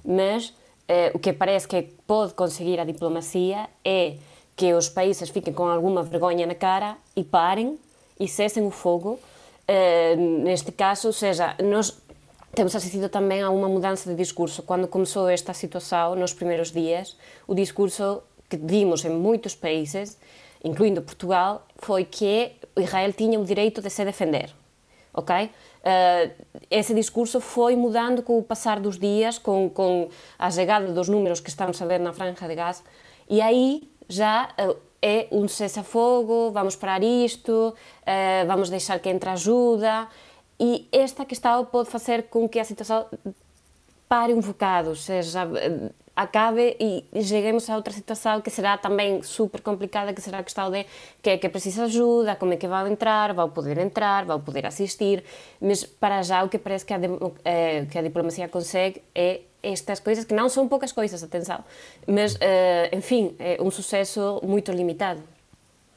Mas 0.04 0.52
eh, 0.88 1.12
o 1.14 1.18
que 1.18 1.32
parece 1.32 1.68
que 1.68 1.82
pode 2.06 2.34
conseguir 2.34 2.80
a 2.80 2.84
diplomacia 2.84 3.68
é 3.84 4.16
que 4.56 4.72
os 4.74 4.88
países 4.88 5.28
fiquem 5.28 5.52
com 5.52 5.68
alguma 5.68 6.02
vergonha 6.02 6.46
na 6.46 6.54
cara 6.54 6.96
e 7.14 7.22
parem 7.22 7.78
e 8.18 8.26
cessem 8.26 8.66
o 8.66 8.70
fogo. 8.70 9.20
Eh, 9.68 10.16
neste 10.16 10.72
caso, 10.72 11.08
ou 11.08 11.12
seja, 11.12 11.54
nós 11.62 11.96
temos 12.56 12.74
assistido 12.74 13.10
também 13.10 13.42
a 13.42 13.50
uma 13.50 13.68
mudança 13.68 14.08
de 14.08 14.16
discurso. 14.16 14.62
Quando 14.62 14.88
começou 14.88 15.28
esta 15.28 15.52
situação, 15.52 16.16
nos 16.16 16.32
primeiros 16.32 16.72
dias, 16.72 17.14
o 17.46 17.54
discurso 17.54 18.22
que 18.48 18.56
vimos 18.56 19.04
em 19.04 19.10
muitos 19.10 19.54
países, 19.54 20.18
incluindo 20.64 21.02
Portugal, 21.02 21.66
foi 21.76 22.06
que 22.06 22.52
Israel 22.74 23.12
tinha 23.12 23.38
o 23.38 23.44
direito 23.44 23.82
de 23.82 23.90
se 23.90 24.02
defender. 24.06 24.54
Ok? 25.12 25.30
Uh, 25.36 26.30
esse 26.70 26.94
discurso 26.94 27.40
foi 27.40 27.76
mudando 27.76 28.22
com 28.22 28.38
o 28.38 28.42
passar 28.42 28.80
dos 28.80 28.98
dias, 28.98 29.38
com, 29.38 29.68
com 29.68 30.08
a 30.38 30.50
chegada 30.50 30.90
dos 30.92 31.10
números 31.10 31.40
que 31.40 31.50
estamos 31.50 31.80
a 31.82 31.84
ver 31.84 32.00
na 32.00 32.14
franja 32.14 32.48
de 32.48 32.54
Gaza, 32.54 32.82
e 33.28 33.42
aí 33.42 33.82
já 34.08 34.48
uh, 34.58 34.76
é 35.02 35.28
um 35.30 35.46
cessar-fogo, 35.46 36.50
vamos 36.52 36.74
parar 36.74 37.02
isto, 37.02 37.52
uh, 37.52 38.46
vamos 38.46 38.70
deixar 38.70 38.98
que 38.98 39.10
entre 39.10 39.28
ajuda, 39.28 40.08
e 40.58 40.88
esta 40.90 41.24
questão 41.24 41.64
pode 41.64 41.90
fazer 41.90 42.24
com 42.24 42.48
que 42.48 42.58
a 42.58 42.64
situação 42.64 43.06
pare 44.08 44.32
um 44.32 44.40
bocado, 44.40 44.90
ou 44.90 44.96
seja, 44.96 45.48
acabe 46.16 46.76
e 46.80 47.04
cheguemos 47.22 47.68
a 47.68 47.76
outra 47.76 47.92
situação 47.92 48.40
que 48.40 48.48
será 48.48 48.78
também 48.78 49.22
super 49.22 49.60
complicada, 49.60 50.14
que 50.14 50.20
será 50.22 50.38
a 50.38 50.42
questão 50.42 50.70
de 50.70 50.86
que 51.22 51.30
é 51.30 51.36
que 51.36 51.48
precisa 51.48 51.84
ajuda, 51.84 52.36
como 52.36 52.54
é 52.54 52.56
que 52.56 52.66
vai 52.66 52.90
entrar, 52.90 53.34
vai 53.34 53.48
poder 53.48 53.76
entrar, 53.78 54.24
vai 54.24 54.38
poder 54.38 54.64
assistir, 54.64 55.22
mas 55.60 55.84
para 55.84 56.22
já 56.22 56.42
o 56.42 56.48
que 56.48 56.58
parece 56.58 56.86
que 56.86 56.94
a, 56.94 57.00
eh, 57.44 57.86
que 57.90 57.98
a 57.98 58.02
diplomacia 58.02 58.48
consegue 58.48 59.02
é 59.14 59.40
estas 59.62 60.00
coisas, 60.00 60.24
que 60.24 60.32
não 60.32 60.48
são 60.48 60.68
poucas 60.68 60.92
coisas, 60.92 61.22
atenção, 61.22 61.62
mas, 62.06 62.36
eh, 62.40 62.88
enfim, 62.92 63.34
é 63.38 63.58
um 63.60 63.70
sucesso 63.70 64.40
muito 64.42 64.72
limitado. 64.72 65.20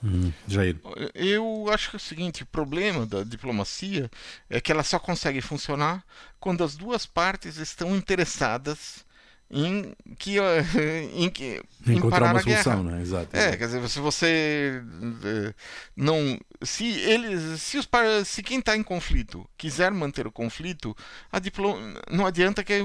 Hum, 0.04 0.32
Jair. 0.48 0.78
Eu 1.14 1.68
acho 1.72 1.90
que 1.90 1.96
é 1.96 1.98
o 1.98 2.00
seguinte: 2.00 2.44
o 2.44 2.46
problema 2.46 3.06
da 3.06 3.24
diplomacia 3.24 4.10
é 4.50 4.62
que 4.62 4.72
ela 4.72 4.84
só 4.84 4.98
consegue 4.98 5.42
funcionar 5.42 6.04
quando 6.40 6.64
as 6.64 6.76
duas 6.76 7.06
partes 7.06 7.58
estão 7.58 7.96
interessadas 7.96 9.06
em 9.52 9.96
que 10.18 10.36
em 11.14 11.30
que 11.30 11.62
encontrar 11.88 12.20
parar 12.20 12.34
uma 12.34 12.42
solução, 12.42 12.84
né? 12.84 13.02
Exato. 13.02 13.36
É, 13.36 13.58
quer 13.58 13.66
dizer, 13.66 13.90
se 13.90 14.00
você 14.00 14.82
eh, 15.24 15.54
não 15.96 16.40
se 16.62 16.86
eles 16.86 17.62
se 17.62 17.78
os 17.78 17.90
se 18.26 18.44
quem 18.44 18.60
está 18.60 18.78
em 18.78 18.84
conflito 18.84 19.50
quiser 19.58 19.92
manter 19.92 20.28
o 20.28 20.32
conflito, 20.32 20.96
a 21.32 21.40
diplo, 21.40 21.76
não 22.12 22.28
adianta 22.28 22.64
que 22.64 22.80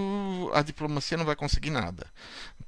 a 0.55 0.63
diplomacia 0.63 1.19
não 1.19 1.25
vai 1.27 1.37
conseguir 1.37 1.71
nada. 1.71 2.07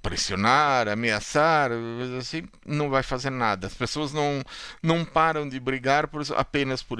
Pressionar, 0.06 0.88
ameaçar, 0.88 1.70
assim, 2.18 2.44
não 2.64 2.88
vai 2.88 3.02
fazer 3.02 3.30
nada. 3.30 3.66
As 3.66 3.74
pessoas 3.74 4.12
não 4.12 4.42
não 4.82 5.04
param 5.04 5.48
de 5.48 5.58
brigar 5.58 6.06
por, 6.06 6.22
apenas 6.36 6.82
por 6.82 6.98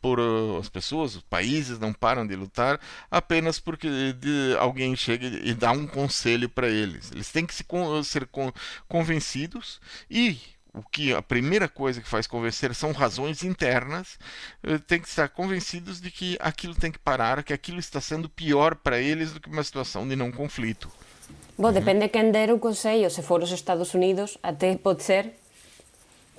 por 0.00 0.18
as 0.58 0.68
pessoas, 0.68 1.16
os 1.16 1.22
países 1.22 1.78
não 1.78 1.92
param 1.92 2.26
de 2.26 2.34
lutar 2.34 2.80
apenas 3.10 3.60
porque 3.60 4.12
de, 4.14 4.56
alguém 4.58 4.96
chega 4.96 5.26
e 5.26 5.52
dá 5.54 5.70
um 5.70 5.86
conselho 5.86 6.48
para 6.48 6.68
eles. 6.68 7.12
Eles 7.12 7.30
têm 7.30 7.44
que 7.44 7.54
se, 7.54 7.64
ser 8.04 8.28
convencidos 8.88 9.80
e 10.10 10.38
o 10.76 10.82
que 10.82 11.12
a 11.14 11.22
primeira 11.22 11.68
coisa 11.68 12.00
que 12.02 12.08
faz 12.08 12.26
convencer 12.26 12.74
são 12.74 12.92
razões 12.92 13.42
internas, 13.42 14.18
eh, 14.62 14.78
tem 14.78 15.00
que 15.00 15.08
estar 15.08 15.28
convencidos 15.30 16.00
de 16.00 16.10
que 16.10 16.36
aquilo 16.38 16.74
tem 16.74 16.92
que 16.92 16.98
parar, 16.98 17.42
que 17.42 17.52
aquilo 17.52 17.78
está 17.78 18.00
sendo 18.00 18.28
pior 18.28 18.74
para 18.76 19.00
eles 19.00 19.32
do 19.32 19.40
que 19.40 19.48
uma 19.48 19.64
situação 19.64 20.06
de 20.06 20.14
não 20.14 20.30
conflito. 20.30 20.90
Bom, 21.58 21.72
depende 21.72 22.00
de 22.00 22.08
quem 22.08 22.30
der 22.30 22.52
o 22.52 22.58
conselho. 22.58 23.10
Se 23.10 23.22
for 23.22 23.42
os 23.42 23.50
Estados 23.50 23.94
Unidos, 23.94 24.36
até 24.42 24.76
pode 24.76 25.02
ser 25.02 25.32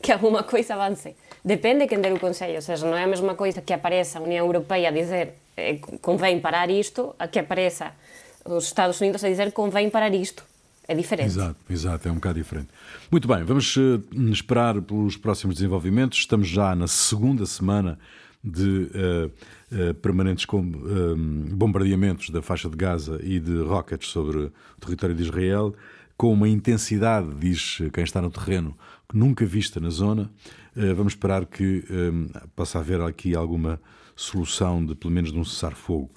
que 0.02 0.12
alguma 0.12 0.44
coisa 0.44 0.76
avance. 0.76 1.16
Depende 1.44 1.82
de 1.82 1.88
quem 1.88 2.00
der 2.00 2.14
o 2.14 2.20
conselho. 2.20 2.56
Ou 2.56 2.62
seja, 2.62 2.86
não 2.86 2.96
é 2.96 3.04
a 3.04 3.08
mesma 3.08 3.36
coisa 3.36 3.62
que 3.62 3.74
apareça 3.74 4.20
a 4.20 4.22
União 4.22 4.46
Europeia 4.46 4.90
a 4.90 4.92
dizer 4.92 5.34
eh, 5.56 5.80
convém 6.02 6.40
parar 6.40 6.70
isto, 6.70 7.16
a 7.18 7.28
que 7.28 7.40
apareça 7.40 7.94
os 8.46 8.66
Estados 8.66 9.02
Unidos 9.02 9.24
a 9.24 9.30
dizer 9.30 9.52
convém 9.52 9.90
parar 9.90 10.14
isto. 10.14 10.44
É 10.88 10.96
diferente. 10.96 11.28
Exato, 11.28 11.56
exato, 11.70 12.08
é 12.08 12.12
um 12.12 12.16
bocado 12.16 12.40
diferente. 12.40 12.70
Muito 13.12 13.28
bem, 13.28 13.44
vamos 13.44 13.76
uh, 13.76 14.02
esperar 14.32 14.82
pelos 14.82 15.18
próximos 15.18 15.58
desenvolvimentos. 15.58 16.20
Estamos 16.20 16.48
já 16.48 16.74
na 16.76 16.88
segunda 16.88 17.46
semana 17.46 18.00
de 18.44 18.90
uh, 18.94 19.32
uh, 19.72 19.94
permanentes 19.96 20.46
com, 20.46 20.64
bombardeamentos 21.52 22.30
da 22.30 22.42
faixa 22.42 22.70
de 22.70 22.76
Gaza 22.76 23.20
e 23.24 23.40
de 23.40 23.62
rockets 23.62 24.10
sobre 24.10 24.38
o 24.38 24.52
território 24.80 25.16
de 25.16 25.24
Israel, 25.24 25.74
com 26.16 26.34
uma 26.34 26.48
intensidade, 26.48 27.28
diz 27.36 27.80
quem 27.94 28.04
está 28.04 28.22
no 28.22 28.32
terreno, 28.32 28.76
nunca 29.14 29.46
vista 29.46 29.80
na 29.80 29.92
zona. 29.92 30.32
vamos 30.96 31.14
esperar 31.14 31.46
que 31.46 31.84
possa 32.56 32.80
haver 32.80 33.00
aqui 33.02 33.36
alguma 33.36 33.80
solução 34.16 34.84
de, 34.84 34.96
pelo 34.96 35.14
menos, 35.14 35.32
de 35.32 35.38
um 35.38 35.46
cessar-fogo 35.46 36.10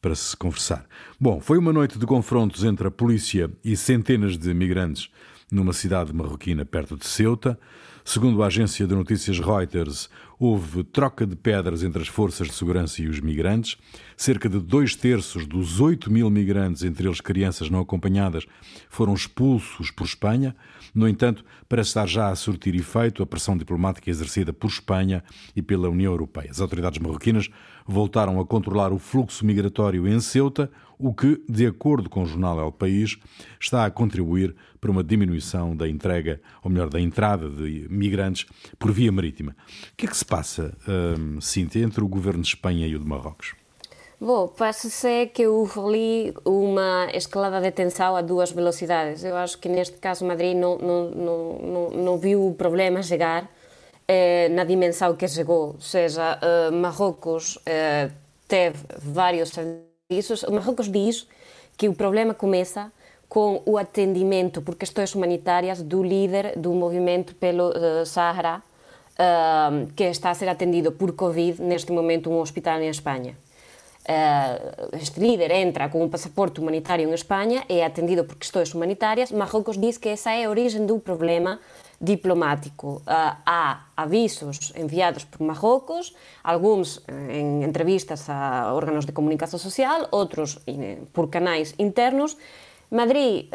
para 0.00 0.14
se 0.14 0.36
conversar. 0.36 0.86
Bom, 1.20 1.40
foi 1.40 1.58
uma 1.58 1.72
noite 1.72 1.98
de 1.98 2.06
confrontos 2.06 2.64
entre 2.64 2.86
a 2.86 2.90
polícia 2.90 3.50
e 3.64 3.76
centenas 3.76 4.38
de 4.38 4.54
migrantes 4.54 5.10
numa 5.50 5.72
cidade 5.72 6.12
marroquina 6.12 6.64
perto 6.64 6.96
de 6.96 7.06
Ceuta. 7.06 7.58
Segundo 8.04 8.42
a 8.42 8.46
agência 8.46 8.86
de 8.86 8.94
notícias 8.94 9.38
Reuters, 9.38 10.08
houve 10.38 10.84
troca 10.84 11.26
de 11.26 11.34
pedras 11.34 11.82
entre 11.82 12.00
as 12.00 12.08
forças 12.08 12.46
de 12.46 12.54
segurança 12.54 13.02
e 13.02 13.08
os 13.08 13.20
migrantes. 13.20 13.76
Cerca 14.16 14.48
de 14.48 14.58
dois 14.60 14.94
terços 14.94 15.46
dos 15.46 15.80
8 15.80 16.10
mil 16.12 16.30
migrantes, 16.30 16.84
entre 16.84 17.06
eles 17.06 17.20
crianças 17.20 17.68
não 17.68 17.80
acompanhadas, 17.80 18.46
foram 18.88 19.14
expulsos 19.14 19.90
por 19.90 20.04
Espanha. 20.04 20.54
No 20.94 21.08
entanto, 21.08 21.44
parece 21.68 21.90
estar 21.90 22.06
já 22.06 22.28
a 22.28 22.36
surtir 22.36 22.74
efeito 22.74 23.22
a 23.22 23.26
pressão 23.26 23.56
diplomática 23.56 24.08
exercida 24.08 24.52
por 24.52 24.68
Espanha 24.68 25.22
e 25.54 25.62
pela 25.62 25.88
União 25.88 26.12
Europeia. 26.12 26.50
As 26.50 26.60
autoridades 26.60 26.98
marroquinas 26.98 27.50
voltaram 27.86 28.38
a 28.40 28.46
controlar 28.46 28.92
o 28.92 28.98
fluxo 28.98 29.44
migratório 29.44 30.06
em 30.06 30.20
Ceuta, 30.20 30.70
o 30.98 31.14
que, 31.14 31.40
de 31.48 31.64
acordo 31.64 32.10
com 32.10 32.24
o 32.24 32.26
jornal 32.26 32.58
El 32.58 32.72
País, 32.72 33.16
está 33.60 33.86
a 33.86 33.90
contribuir 33.90 34.54
para 34.80 34.90
uma 34.90 35.04
diminuição 35.04 35.76
da 35.76 35.88
entrega, 35.88 36.40
ou 36.62 36.70
melhor, 36.70 36.88
da 36.88 37.00
entrada 37.00 37.48
de 37.48 37.86
migrantes 37.88 38.46
por 38.78 38.90
via 38.90 39.12
marítima. 39.12 39.56
O 39.92 39.96
que 39.96 40.06
é 40.06 40.08
que 40.08 40.16
se 40.16 40.24
passa, 40.28 40.72
hum, 40.86 41.40
Cíntia, 41.40 41.82
entre 41.82 42.04
o 42.04 42.08
governo 42.08 42.42
de 42.42 42.48
Espanha 42.48 42.86
e 42.86 42.94
o 42.94 42.98
de 42.98 43.04
Marrocos? 43.04 43.54
Bom, 44.20 44.48
parece-se 44.48 45.26
que 45.26 45.46
houve 45.46 45.78
ali 45.78 46.34
uma 46.44 47.08
escalada 47.14 47.60
de 47.60 47.70
tensão 47.70 48.16
a 48.16 48.20
duas 48.20 48.50
velocidades. 48.50 49.22
Eu 49.22 49.36
acho 49.36 49.58
que 49.58 49.68
neste 49.68 49.96
caso 49.98 50.24
Madrid 50.24 50.56
não, 50.56 50.76
não, 50.76 51.10
não, 51.10 51.90
não, 51.90 52.18
viu 52.18 52.44
o 52.48 52.52
problema 52.52 53.00
chegar 53.00 53.48
eh, 54.08 54.48
na 54.48 54.64
dimensão 54.64 55.14
que 55.14 55.28
chegou. 55.28 55.74
Ou 55.74 55.80
seja, 55.80 56.36
eh, 56.42 56.70
Marrocos 56.72 57.60
eh, 57.64 58.10
teve 58.48 58.78
vários 58.98 59.50
serviços. 59.50 60.42
Marrocos 60.50 60.90
diz 60.90 61.28
que 61.76 61.88
o 61.88 61.94
problema 61.94 62.34
começa 62.34 62.90
com 63.28 63.62
o 63.64 63.78
atendimento 63.78 64.62
por 64.62 64.74
questões 64.74 65.14
humanitárias 65.14 65.82
do 65.82 66.02
líder 66.02 66.58
do 66.58 66.72
movimento 66.72 67.34
pelo 67.34 67.68
uh, 67.68 68.06
Sahara, 68.06 68.62
uh, 69.18 69.86
que 69.94 70.04
está 70.04 70.30
a 70.30 70.34
ser 70.34 70.48
atendido 70.48 70.92
por 70.92 71.14
Covid 71.14 71.60
neste 71.62 71.92
momento 71.92 72.30
un 72.30 72.40
hospital 72.40 72.80
em 72.80 72.88
Espanha. 72.88 73.34
Uh, 74.08 74.10
eh, 74.10 74.88
este 75.02 75.20
líder 75.20 75.50
entra 75.50 75.90
com 75.90 76.02
um 76.02 76.08
passaporte 76.08 76.60
humanitário 76.60 77.06
em 77.06 77.12
Espanha, 77.12 77.62
é 77.68 77.84
atendido 77.84 78.24
por 78.24 78.36
questões 78.36 78.72
humanitárias. 78.72 79.30
Marrocos 79.30 79.76
diz 79.76 79.98
que 79.98 80.08
essa 80.08 80.32
é 80.32 80.46
a 80.46 80.50
origem 80.50 80.86
do 80.86 80.98
problema 80.98 81.60
diplomático. 82.00 83.02
Uh, 83.04 83.36
há 83.44 83.84
avisos 83.96 84.72
enviados 84.76 85.24
por 85.24 85.42
Marrocos, 85.44 86.14
alguns 86.42 87.02
em 87.28 87.62
eh, 87.62 87.66
entrevistas 87.66 88.30
a 88.30 88.72
órgãos 88.72 89.04
de 89.04 89.12
comunicação 89.12 89.58
social, 89.58 90.08
outros 90.10 90.58
por 91.12 91.28
canais 91.28 91.74
internos, 91.78 92.36
Madrid, 92.90 93.48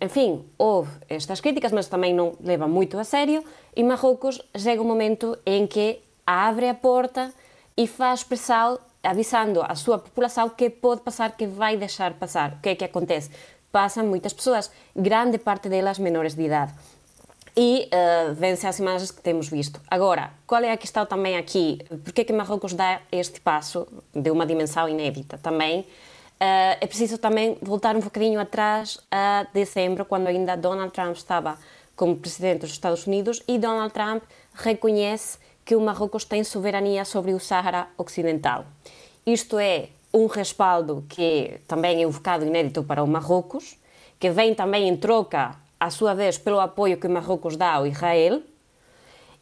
enfim, 0.00 0.44
houve 0.58 0.90
estas 1.08 1.40
críticas, 1.40 1.72
mas 1.72 1.88
também 1.88 2.12
não 2.12 2.34
leva 2.40 2.68
muito 2.68 2.98
a 2.98 3.04
sério, 3.04 3.42
e 3.74 3.82
Marrocos 3.82 4.40
chega 4.56 4.82
um 4.82 4.84
momento 4.84 5.38
em 5.46 5.66
que 5.66 6.00
abre 6.26 6.68
a 6.68 6.74
porta 6.74 7.32
e 7.76 7.86
faz 7.86 8.22
pressão 8.22 8.78
avisando 9.02 9.62
a 9.62 9.74
sua 9.74 9.98
população 9.98 10.48
que 10.48 10.68
pode 10.68 11.00
passar, 11.02 11.36
que 11.36 11.46
vai 11.46 11.76
deixar 11.76 12.14
passar. 12.14 12.54
O 12.54 12.60
que 12.60 12.70
é 12.70 12.74
que 12.74 12.84
acontece? 12.84 13.30
Passam 13.70 14.04
muitas 14.04 14.32
pessoas, 14.32 14.70
grande 14.94 15.38
parte 15.38 15.68
delas 15.68 15.98
menores 15.98 16.34
de 16.34 16.42
idade. 16.42 16.74
E 17.56 17.88
uh, 17.88 18.34
vence 18.34 18.66
as 18.66 18.78
imagens 18.78 19.10
que 19.10 19.22
temos 19.22 19.48
visto. 19.48 19.80
Agora, 19.88 20.30
qual 20.46 20.62
é 20.62 20.72
a 20.72 20.76
questão 20.76 21.06
também 21.06 21.36
aqui? 21.38 21.78
Por 22.04 22.12
é 22.20 22.24
que 22.24 22.32
Marrocos 22.32 22.74
dá 22.74 23.00
este 23.10 23.40
passo 23.40 23.86
de 24.14 24.30
uma 24.30 24.44
dimensão 24.44 24.86
inédita? 24.88 25.38
Também 25.38 25.86
uh, 26.40 26.78
é 26.80 26.86
preciso 26.86 27.18
também 27.18 27.56
voltar 27.60 27.96
um 27.96 28.00
bocadinho 28.00 28.40
atrás 28.40 28.98
a 29.10 29.46
dezembro, 29.52 30.04
quando 30.04 30.26
ainda 30.28 30.56
Donald 30.56 30.92
Trump 30.92 31.16
estava 31.16 31.58
como 31.94 32.16
presidente 32.16 32.60
dos 32.60 32.70
Estados 32.70 33.06
Unidos 33.06 33.42
e 33.48 33.58
Donald 33.58 33.92
Trump 33.92 34.22
reconhece 34.54 35.38
que 35.64 35.74
o 35.74 35.80
Marrocos 35.80 36.24
tem 36.24 36.44
soberania 36.44 37.04
sobre 37.04 37.32
o 37.32 37.40
Sahara 37.40 37.88
Ocidental. 37.98 38.66
Isto 39.26 39.58
é 39.58 39.88
um 40.14 40.26
respaldo 40.26 41.04
que 41.08 41.58
também 41.66 42.02
é 42.02 42.06
um 42.06 42.10
bocado 42.10 42.44
inédito 42.44 42.84
para 42.84 43.02
o 43.02 43.06
Marrocos, 43.06 43.76
que 44.18 44.30
vem 44.30 44.54
também 44.54 44.88
em 44.88 44.96
troca, 44.96 45.56
à 45.78 45.90
sua 45.90 46.14
vez, 46.14 46.38
pelo 46.38 46.60
apoio 46.60 46.96
que 46.96 47.06
o 47.06 47.10
Marrocos 47.10 47.56
dá 47.56 47.72
ao 47.72 47.86
Israel. 47.86 48.42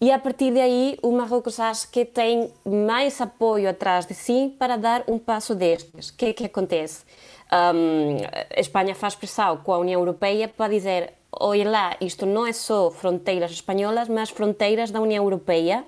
E 0.01 0.11
a 0.11 0.19
partir 0.19 0.53
daí, 0.53 0.99
o 1.03 1.13
Marrocos 1.13 1.59
acha 1.61 1.87
que 1.87 2.05
tem 2.05 2.51
mais 2.65 3.21
apoio 3.21 3.69
atrás 3.71 4.07
de 4.07 4.15
si 4.15 4.55
para 4.59 4.77
dar 4.77 5.05
um 5.09 5.19
passo 5.19 5.55
destes. 5.55 6.11
O 6.11 6.17
que 6.17 6.27
é 6.27 6.33
que 6.33 6.45
acontece? 6.45 7.05
Um, 7.53 8.17
a 8.57 8.61
Espanha 8.61 8.95
faz 8.95 9.15
pressão 9.15 9.59
com 9.59 9.73
a 9.73 9.79
União 9.79 10.01
Europeia 10.01 10.49
para 10.49 10.73
dizer: 10.73 11.13
olha 11.33 11.71
lá, 11.71 11.97
isto 12.01 12.27
não 12.27 12.47
é 12.47 12.53
só 12.53 12.91
fronteiras 12.91 13.51
espanholas, 13.53 14.09
mas 14.09 14.31
fronteiras 14.31 14.91
da 14.91 15.01
União 15.01 15.23
Europeia 15.23 15.85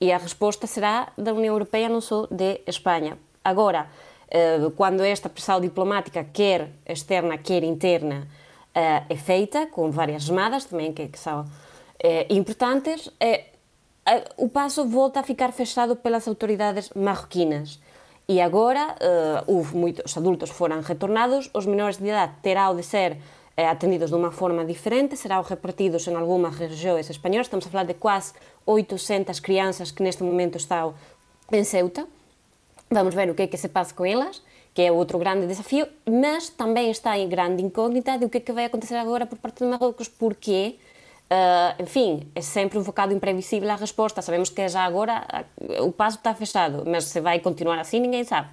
e 0.00 0.12
a 0.12 0.18
resposta 0.18 0.66
será 0.66 1.12
da 1.16 1.32
União 1.32 1.54
Europeia, 1.54 1.88
não 1.88 2.00
só 2.00 2.26
de 2.30 2.60
Espanha. 2.66 3.18
Agora, 3.44 3.88
eh, 4.30 4.58
quando 4.76 5.02
esta 5.02 5.28
pressão 5.28 5.60
diplomática, 5.60 6.24
quer 6.24 6.70
externa, 6.86 7.36
quer 7.38 7.64
interna, 7.64 8.28
eh, 8.74 9.02
é 9.08 9.16
feita, 9.16 9.66
com 9.66 9.90
várias 9.90 10.24
chamadas 10.24 10.66
também 10.66 10.92
que, 10.92 11.10
são 11.18 11.46
eh, 11.98 12.26
importantes, 12.30 13.10
eh, 13.20 13.52
o 14.36 14.48
paso 14.48 14.86
volta 14.86 15.20
a 15.20 15.22
ficar 15.22 15.52
fechado 15.52 15.96
pelas 15.96 16.26
autoridades 16.28 16.90
marroquinas. 16.94 17.80
E 18.28 18.40
agora, 18.40 18.96
eh, 19.00 19.42
uf, 19.48 19.72
moitos 19.72 20.16
adultos 20.16 20.50
foran 20.52 20.84
retornados, 20.84 21.48
os 21.52 21.64
menores 21.64 21.96
de 21.96 22.08
idade 22.08 22.32
terá 22.44 22.68
o 22.68 22.76
de 22.76 22.84
ser 22.84 23.16
eh, 23.56 23.66
atendidos 23.66 24.12
dunha 24.12 24.30
forma 24.30 24.64
diferente, 24.64 25.16
será 25.16 25.40
o 25.40 25.44
repartidos 25.44 26.06
en 26.06 26.14
algunhas 26.16 26.56
regiões 26.60 27.08
españolas, 27.10 27.48
estamos 27.48 27.66
a 27.66 27.70
falar 27.72 27.88
de 27.88 27.96
quase 27.96 28.36
800 28.68 29.40
crianzas 29.40 29.90
que 29.90 30.04
neste 30.04 30.22
momento 30.22 30.60
estão 30.60 30.94
en 31.50 31.64
Ceuta, 31.64 32.06
vamos 32.92 33.16
ver 33.16 33.28
o 33.30 33.34
que 33.34 33.44
é 33.44 33.48
que 33.48 33.56
se 33.56 33.68
pasa 33.68 33.96
con 33.96 34.04
elas, 34.04 34.44
que 34.76 34.84
é 34.84 34.92
outro 34.92 35.18
grande 35.18 35.48
desafío, 35.48 35.88
mas 36.06 36.52
tamén 36.52 36.92
está 36.92 37.16
em 37.16 37.26
grande 37.26 37.64
incógnita 37.64 38.14
de 38.14 38.24
o 38.24 38.30
que 38.30 38.38
é 38.38 38.44
que 38.44 38.52
vai 38.52 38.68
acontecer 38.68 38.94
agora 38.94 39.26
por 39.26 39.40
parte 39.40 39.64
de 39.64 39.72
Marrocos, 39.72 40.06
porque 40.06 40.78
uh, 41.30 41.82
enfim, 41.82 42.30
é 42.34 42.40
sempre 42.40 42.78
um 42.78 42.82
bocado 42.82 43.12
imprevisível 43.12 43.70
a 43.70 43.76
resposta. 43.76 44.22
Sabemos 44.22 44.50
que 44.50 44.68
já 44.68 44.82
agora 44.82 45.46
o 45.80 45.92
passo 45.92 46.16
está 46.16 46.34
fechado, 46.34 46.84
mas 46.86 47.04
se 47.04 47.20
vai 47.20 47.40
continuar 47.40 47.78
assim, 47.78 48.00
ninguém 48.00 48.24
sabe. 48.24 48.48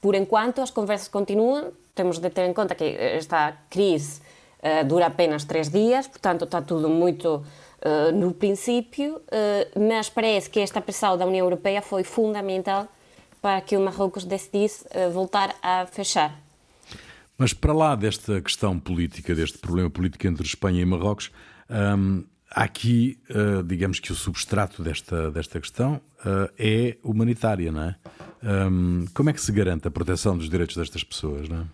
Por 0.00 0.14
enquanto, 0.14 0.60
as 0.60 0.70
conversas 0.70 1.08
continuam, 1.08 1.72
temos 1.94 2.18
de 2.18 2.30
ter 2.30 2.46
em 2.48 2.52
conta 2.52 2.74
que 2.74 2.84
esta 2.84 3.56
crise 3.68 4.20
uh, 4.62 4.84
dura 4.84 5.06
apenas 5.06 5.44
três 5.44 5.68
dias, 5.68 6.06
portanto 6.06 6.44
está 6.44 6.62
tudo 6.62 6.88
muito 6.88 7.36
uh, 7.36 8.12
no 8.12 8.32
princípio, 8.32 9.20
mas 9.76 10.08
parece 10.08 10.48
que 10.48 10.60
esta 10.60 10.80
pressão 10.80 11.16
da 11.16 11.26
União 11.26 11.44
Europeia 11.44 11.82
foi 11.82 12.04
fundamental 12.04 12.86
para 13.42 13.60
que 13.60 13.76
o 13.76 13.80
Marrocos 13.80 14.24
decidisse 14.24 14.84
voltar 15.12 15.54
a 15.62 15.86
fechar. 15.86 16.45
Mas 17.38 17.52
para 17.52 17.72
lá 17.72 17.94
desta 17.94 18.40
questão 18.40 18.78
política, 18.78 19.34
deste 19.34 19.58
problema 19.58 19.90
político 19.90 20.26
entre 20.26 20.46
Espanha 20.46 20.80
e 20.80 20.84
Marrocos, 20.84 21.30
um, 21.68 22.24
há 22.50 22.62
aqui, 22.62 23.18
digamos 23.66 24.00
que 24.00 24.10
o 24.10 24.14
substrato 24.14 24.82
desta, 24.82 25.30
desta 25.30 25.60
questão 25.60 26.00
é 26.58 26.96
humanitária, 27.02 27.70
não 27.70 27.82
é? 27.82 27.96
Um, 28.42 29.04
como 29.12 29.28
é 29.28 29.32
que 29.32 29.40
se 29.40 29.52
garante 29.52 29.86
a 29.86 29.90
proteção 29.90 30.38
dos 30.38 30.48
direitos 30.48 30.76
destas 30.76 31.04
pessoas, 31.04 31.48
não 31.48 31.62
é? 31.62 31.64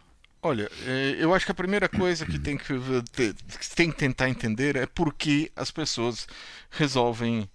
Olha, 0.45 0.69
eh, 0.85 1.17
eu 1.21 1.33
acho 1.33 1.47
que 1.47 1.53
a 1.53 1.55
primeira 1.55 1.89
coisa 1.89 2.27
que 2.27 2.37
tem 2.37 2.57
que, 2.57 2.75
que 3.15 3.77
tem 3.77 3.93
que 3.93 3.97
tentar 3.97 4.29
entender 4.29 4.75
é 4.75 4.87
por 4.87 5.15
que 5.15 5.53
as 5.55 5.71
pessoas 5.71 6.27
resolvem 6.69 7.49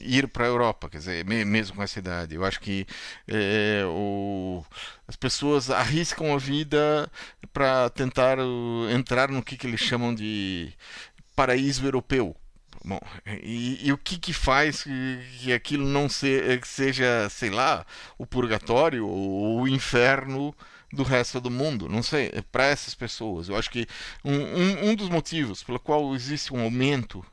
ir 0.00 0.28
para 0.28 0.44
a 0.44 0.48
Europa, 0.48 0.88
quer 0.88 0.98
dizer, 0.98 1.24
mesmo 1.24 1.76
com 1.76 1.82
essa 1.82 1.98
idade. 1.98 2.34
Eu 2.34 2.44
acho 2.44 2.60
que 2.60 2.86
é, 3.28 3.82
o, 3.86 4.64
as 5.06 5.16
pessoas 5.16 5.70
arriscam 5.70 6.34
a 6.34 6.38
vida 6.38 7.10
para 7.52 7.90
tentar 7.90 8.38
entrar 8.94 9.28
no 9.30 9.42
que, 9.42 9.56
que 9.56 9.66
eles 9.66 9.80
chamam 9.80 10.14
de 10.14 10.72
paraíso 11.34 11.84
europeu. 11.86 12.36
Bom, 12.84 13.00
e, 13.42 13.86
e, 13.86 13.92
o 13.92 13.98
que 13.98 14.18
que 14.18 14.32
faz 14.32 14.82
que 14.82 15.52
aquilo 15.52 15.86
não 15.86 16.08
se, 16.08 16.60
seja, 16.64 17.28
sei 17.30 17.48
lá, 17.48 17.86
o 18.18 18.26
purgatório 18.26 19.06
ou 19.06 19.60
o 19.62 19.68
inferno 19.68 20.54
do 20.92 21.02
resto 21.04 21.40
do 21.40 21.50
mundo. 21.50 21.88
Não 21.88 22.02
sei, 22.02 22.30
é 22.32 22.42
para 22.42 22.66
essas 22.66 22.94
pessoas. 22.94 23.48
Eu 23.48 23.56
acho 23.56 23.70
que 23.70 23.86
um, 24.24 24.34
um, 24.34 24.90
um, 24.90 24.94
dos 24.96 25.08
motivos 25.08 25.62
pelo 25.62 25.78
qual 25.78 26.14
existe 26.14 26.52
um 26.52 26.60
aumento 26.60 27.24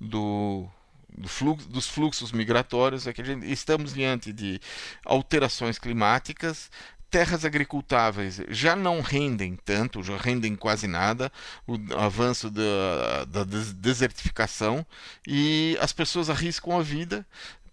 do, 0.00 0.68
do 1.16 1.28
fluxo, 1.28 1.68
dos 1.68 1.88
fluxos 1.88 2.32
migratórios 2.32 3.06
é 3.06 3.12
que 3.12 3.24
gente, 3.24 3.50
estamos 3.50 3.94
diante 3.94 4.32
de 4.32 4.60
alterações 5.04 5.78
climáticas. 5.78 6.70
Terras 7.10 7.44
agricultáveis 7.44 8.40
já 8.48 8.74
não 8.74 9.02
rendem 9.02 9.54
tanto, 9.54 10.02
já 10.02 10.16
rendem 10.16 10.56
quase 10.56 10.86
nada, 10.86 11.30
o 11.66 11.76
avanço 11.94 12.50
da, 12.50 13.26
da 13.26 13.44
desertificação 13.44 14.86
e 15.26 15.76
as 15.78 15.92
pessoas 15.92 16.30
arriscam 16.30 16.78
a 16.78 16.82
vida 16.82 17.26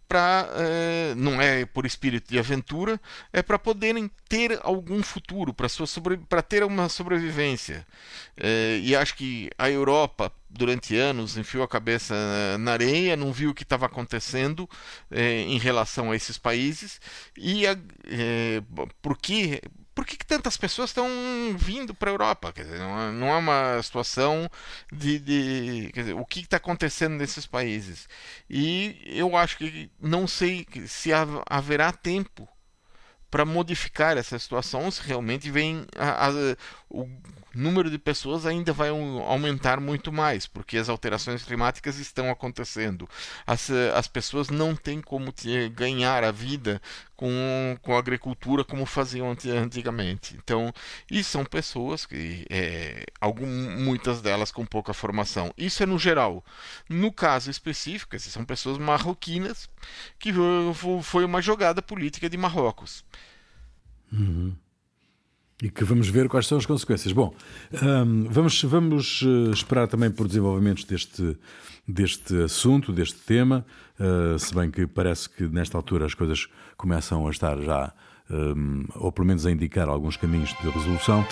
para 0.09 0.49
é, 0.55 1.13
não 1.15 1.39
é 1.39 1.65
por 1.67 1.85
espírito 1.85 2.31
de 2.31 2.39
aventura, 2.39 2.99
é 3.31 3.43
para 3.43 3.59
poderem 3.59 4.09
ter 4.27 4.59
algum 4.63 5.03
futuro, 5.03 5.53
para 5.53 5.69
sobre, 5.69 6.19
ter 6.47 6.63
uma 6.63 6.89
sobrevivência. 6.89 7.85
É, 8.35 8.79
e 8.81 8.95
acho 8.95 9.15
que 9.15 9.51
a 9.55 9.69
Europa 9.69 10.33
durante 10.49 10.97
anos 10.97 11.37
enfiou 11.37 11.63
a 11.63 11.67
cabeça 11.67 12.15
na 12.57 12.71
areia, 12.71 13.15
não 13.15 13.31
viu 13.31 13.51
o 13.51 13.53
que 13.53 13.61
estava 13.61 13.85
acontecendo 13.85 14.67
é, 15.11 15.41
em 15.41 15.59
relação 15.59 16.11
a 16.11 16.15
esses 16.15 16.39
países 16.39 16.99
e 17.37 17.67
a, 17.67 17.77
porque 19.03 19.61
por 19.99 20.05
que, 20.05 20.15
que 20.15 20.25
tantas 20.25 20.55
pessoas 20.55 20.91
estão 20.91 21.09
vindo 21.57 21.93
para 21.93 22.09
a 22.09 22.13
Europa? 22.13 22.53
Quer 22.53 22.63
dizer, 22.63 22.79
não, 22.79 23.01
é, 23.01 23.11
não 23.11 23.27
é 23.27 23.35
uma 23.35 23.83
situação 23.83 24.49
de. 24.89 25.19
de 25.19 25.91
dizer, 25.91 26.13
o 26.13 26.25
que 26.25 26.39
está 26.39 26.55
acontecendo 26.55 27.17
nesses 27.17 27.45
países? 27.45 28.07
E 28.49 28.97
eu 29.05 29.35
acho 29.35 29.57
que 29.57 29.91
não 29.99 30.25
sei 30.25 30.65
se 30.87 31.09
haverá 31.45 31.91
tempo 31.91 32.47
para 33.29 33.43
modificar 33.43 34.17
essa 34.17 34.39
situação 34.39 34.89
se 34.89 35.01
realmente 35.01 35.51
vem 35.51 35.85
a, 35.97 36.27
a, 36.27 36.31
o, 36.89 37.05
número 37.53 37.89
de 37.89 37.97
pessoas 37.97 38.45
ainda 38.45 38.71
vai 38.71 38.89
aumentar 38.89 39.79
muito 39.79 40.11
mais, 40.11 40.45
porque 40.45 40.77
as 40.77 40.89
alterações 40.89 41.43
climáticas 41.43 41.97
estão 41.97 42.29
acontecendo. 42.29 43.09
As, 43.45 43.69
as 43.69 44.07
pessoas 44.07 44.49
não 44.49 44.75
têm 44.75 45.01
como 45.01 45.33
ganhar 45.73 46.23
a 46.23 46.31
vida 46.31 46.81
com, 47.15 47.77
com 47.81 47.95
a 47.95 47.99
agricultura 47.99 48.63
como 48.63 48.85
faziam 48.85 49.35
antigamente. 49.61 50.35
Então, 50.41 50.73
e 51.09 51.23
são 51.23 51.43
pessoas 51.43 52.05
que, 52.05 52.45
é, 52.49 53.05
algum, 53.19 53.45
muitas 53.45 54.21
delas 54.21 54.51
com 54.51 54.65
pouca 54.65 54.93
formação. 54.93 55.53
Isso 55.57 55.83
é 55.83 55.85
no 55.85 55.99
geral. 55.99 56.43
No 56.87 57.11
caso 57.11 57.51
específico, 57.51 58.17
são 58.19 58.45
pessoas 58.45 58.77
marroquinas 58.77 59.69
que 60.17 60.31
foi 61.03 61.25
uma 61.25 61.41
jogada 61.41 61.81
política 61.81 62.29
de 62.29 62.37
Marrocos. 62.37 63.03
Uhum. 64.11 64.55
E 65.61 65.69
que 65.69 65.83
vamos 65.83 66.07
ver 66.07 66.29
quais 66.29 66.47
são 66.47 66.57
as 66.57 66.65
consequências. 66.65 67.11
Bom, 67.11 67.33
um, 67.83 68.29
vamos, 68.29 68.63
vamos 68.63 69.21
eh, 69.25 69.51
esperar 69.51 69.89
também 69.89 70.09
por 70.09 70.25
desenvolvimentos 70.25 70.85
deste, 70.85 71.37
deste 71.85 72.43
assunto, 72.43 72.93
deste 72.93 73.19
tema, 73.19 73.65
uh, 73.99 74.39
se 74.39 74.55
bem 74.55 74.71
que 74.71 74.87
parece 74.87 75.29
que 75.29 75.43
nesta 75.49 75.77
altura 75.77 76.05
as 76.05 76.13
coisas 76.13 76.47
começam 76.77 77.27
a 77.27 77.31
estar 77.31 77.59
já, 77.59 77.91
um, 78.29 78.85
ou 78.95 79.11
pelo 79.11 79.27
menos 79.27 79.45
a 79.45 79.51
indicar 79.51 79.89
alguns 79.89 80.15
caminhos 80.15 80.55
de 80.61 80.69
resolução. 80.69 81.25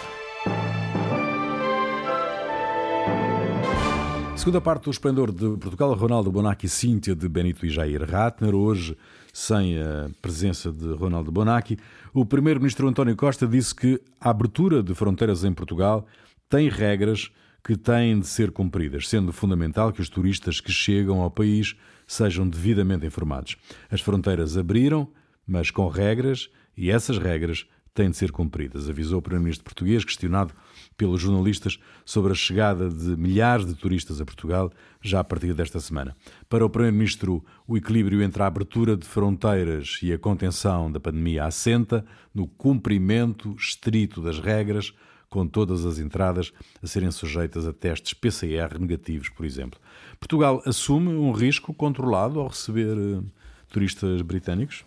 Segunda 4.35 4.59
parte 4.59 4.83
do 4.85 4.91
Esplendor 4.91 5.31
de 5.31 5.57
Portugal, 5.57 5.93
Ronaldo 5.93 6.31
Bonacci, 6.31 6.67
Cíntia 6.69 7.15
de 7.15 7.27
Benito 7.29 7.65
e 7.65 7.69
Jair 7.69 8.03
Ratner, 8.03 8.53
hoje 8.53 8.97
sem 9.37 9.79
a 9.79 10.09
presença 10.19 10.71
de 10.71 10.93
Ronaldo 10.93 11.31
Bonacci. 11.31 11.77
O 12.11 12.25
primeiro-ministro 12.25 12.87
António 12.87 13.15
Costa 13.15 13.45
disse 13.45 13.73
que 13.73 14.01
a 14.19 14.31
abertura 14.31 14.81
de 14.81 14.95
fronteiras 14.95 15.43
em 15.43 15.53
Portugal 15.53 16.07
tem 16.49 16.67
regras 16.69 17.29
que 17.63 17.77
têm 17.77 18.19
de 18.19 18.25
ser 18.25 18.49
cumpridas, 18.49 19.07
sendo 19.07 19.31
fundamental 19.31 19.93
que 19.93 20.01
os 20.01 20.09
turistas 20.09 20.59
que 20.59 20.71
chegam 20.71 21.21
ao 21.21 21.29
país 21.29 21.75
sejam 22.07 22.49
devidamente 22.49 23.05
informados. 23.05 23.55
As 23.91 24.01
fronteiras 24.01 24.57
abriram, 24.57 25.07
mas 25.45 25.69
com 25.69 25.87
regras, 25.87 26.49
e 26.75 26.89
essas 26.89 27.19
regras 27.19 27.67
têm 27.97 28.11
de 28.11 28.17
ser 28.17 28.31
cumpridas, 28.31 28.87
avisou 28.87 29.17
o 29.17 29.21
primeiro-ministro 29.23 29.63
português, 29.63 30.05
questionado 30.05 30.53
pelos 30.95 31.19
jornalistas 31.19 31.79
sobre 32.05 32.31
a 32.31 32.35
chegada 32.35 32.89
de 32.89 33.17
milhares 33.17 33.65
de 33.65 33.73
turistas 33.73 34.21
a 34.21 34.25
Portugal 34.25 34.71
já 35.01 35.19
a 35.19 35.23
partir 35.23 35.51
desta 35.55 35.79
semana. 35.79 36.15
Para 36.47 36.63
o 36.63 36.69
Primeiro-Ministro, 36.69 37.43
o 37.67 37.75
equilíbrio 37.75 38.21
entre 38.21 38.43
a 38.43 38.45
abertura 38.45 38.95
de 38.95 39.07
fronteiras 39.07 39.97
e 40.03 40.13
a 40.13 40.19
contenção 40.19 40.91
da 40.91 40.99
pandemia 40.99 41.45
assenta 41.45 42.05
no 42.31 42.47
cumprimento 42.47 43.55
estrito 43.57 44.21
das 44.21 44.39
regras, 44.39 44.93
com 45.27 45.47
todas 45.47 45.83
as 45.83 45.97
entradas 45.97 46.53
a 46.81 46.85
serem 46.85 47.09
sujeitas 47.09 47.65
a 47.65 47.73
testes 47.73 48.13
PCR 48.13 48.77
negativos, 48.79 49.29
por 49.29 49.43
exemplo. 49.43 49.79
Portugal 50.19 50.61
assume 50.67 51.09
um 51.09 51.31
risco 51.31 51.73
controlado 51.73 52.39
ao 52.39 52.47
receber 52.47 52.95
uh, 52.95 53.25
turistas 53.69 54.21
britânicos? 54.21 54.85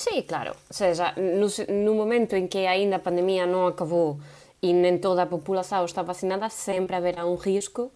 Sim, 0.00 0.22
claro. 0.22 0.52
Ou 0.52 0.74
seja, 0.74 1.12
no, 1.14 1.74
no 1.84 1.94
momento 1.94 2.34
em 2.34 2.46
que 2.46 2.66
ainda 2.66 2.96
a 2.96 2.98
pandemia 2.98 3.44
não 3.44 3.66
acabou 3.66 4.18
e 4.62 4.72
nem 4.72 4.96
toda 4.96 5.24
a 5.24 5.26
população 5.26 5.84
está 5.84 6.00
vacinada, 6.02 6.48
sempre 6.48 6.96
haverá 6.96 7.26
um 7.26 7.34
risco, 7.34 7.92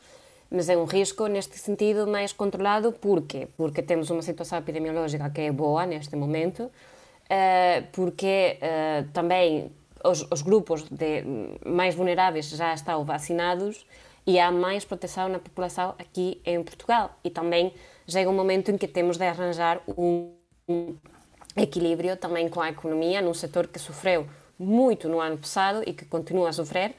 mas 0.50 0.68
é 0.68 0.76
um 0.76 0.84
risco 0.84 1.26
neste 1.28 1.58
sentido 1.58 2.06
mais 2.06 2.30
controlado, 2.30 2.92
porquê? 2.92 3.48
Porque 3.56 3.80
temos 3.80 4.10
uma 4.10 4.20
situação 4.20 4.58
epidemiológica 4.58 5.30
que 5.30 5.40
é 5.40 5.50
boa 5.50 5.86
neste 5.86 6.14
momento, 6.14 6.64
uh, 6.64 7.86
porque 7.90 8.58
uh, 8.60 9.08
também 9.14 9.72
os, 10.04 10.26
os, 10.30 10.42
grupos 10.42 10.82
de 10.90 11.24
mais 11.64 11.94
vulneráveis 11.94 12.50
já 12.50 12.74
estão 12.74 13.02
vacinados 13.02 13.86
e 14.26 14.38
há 14.38 14.50
mais 14.50 14.84
proteção 14.84 15.30
na 15.30 15.38
população 15.38 15.94
aqui 15.98 16.38
em 16.44 16.62
Portugal. 16.62 17.18
E 17.24 17.30
também 17.30 17.72
chega 18.06 18.28
um 18.28 18.34
momento 18.34 18.70
em 18.70 18.76
que 18.76 18.86
temos 18.86 19.16
de 19.16 19.24
arranjar 19.24 19.80
um 19.88 20.34
equilíbrio 21.56 22.16
também 22.16 22.48
com 22.48 22.60
a 22.60 22.70
economia 22.70 23.22
num 23.22 23.34
setor 23.34 23.68
que 23.68 23.78
sofreu 23.78 24.26
muito 24.58 25.08
no 25.08 25.20
ano 25.20 25.38
passado 25.38 25.82
e 25.86 25.92
que 25.92 26.04
continua 26.04 26.48
a 26.48 26.52
sofrer, 26.52 26.94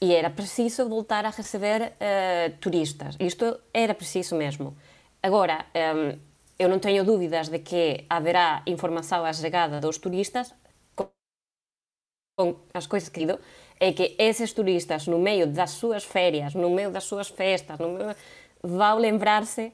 e 0.00 0.14
era 0.14 0.30
preciso 0.30 0.88
voltar 0.88 1.24
a 1.24 1.30
receber 1.30 1.92
uh, 1.92 2.56
turistas. 2.60 3.16
Isto 3.18 3.58
era 3.72 3.94
preciso 3.94 4.36
mesmo. 4.36 4.76
Agora, 5.22 5.66
um, 5.74 5.78
ehm, 5.78 6.18
eu 6.58 6.68
não 6.68 6.78
tenho 6.78 7.04
dúvidas 7.04 7.48
de 7.48 7.58
que 7.58 8.04
haverá 8.08 8.62
informação 8.66 9.24
à 9.24 9.32
chegada 9.32 9.80
dos 9.80 9.98
turistas. 9.98 10.54
Com 12.36 12.56
as 12.72 12.86
coisas 12.86 13.08
que 13.08 13.20
digo, 13.20 13.38
é 13.80 13.92
que 13.92 14.14
esses 14.18 14.52
turistas, 14.52 15.08
no 15.08 15.18
meio 15.18 15.46
das 15.46 15.70
suas 15.70 16.04
férias, 16.04 16.54
no 16.54 16.70
meio 16.70 16.90
das 16.90 17.04
suas 17.04 17.28
festas, 17.28 17.78
no 17.78 17.90
meio, 17.90 18.14
vão 18.62 18.98
lembrar-se 18.98 19.72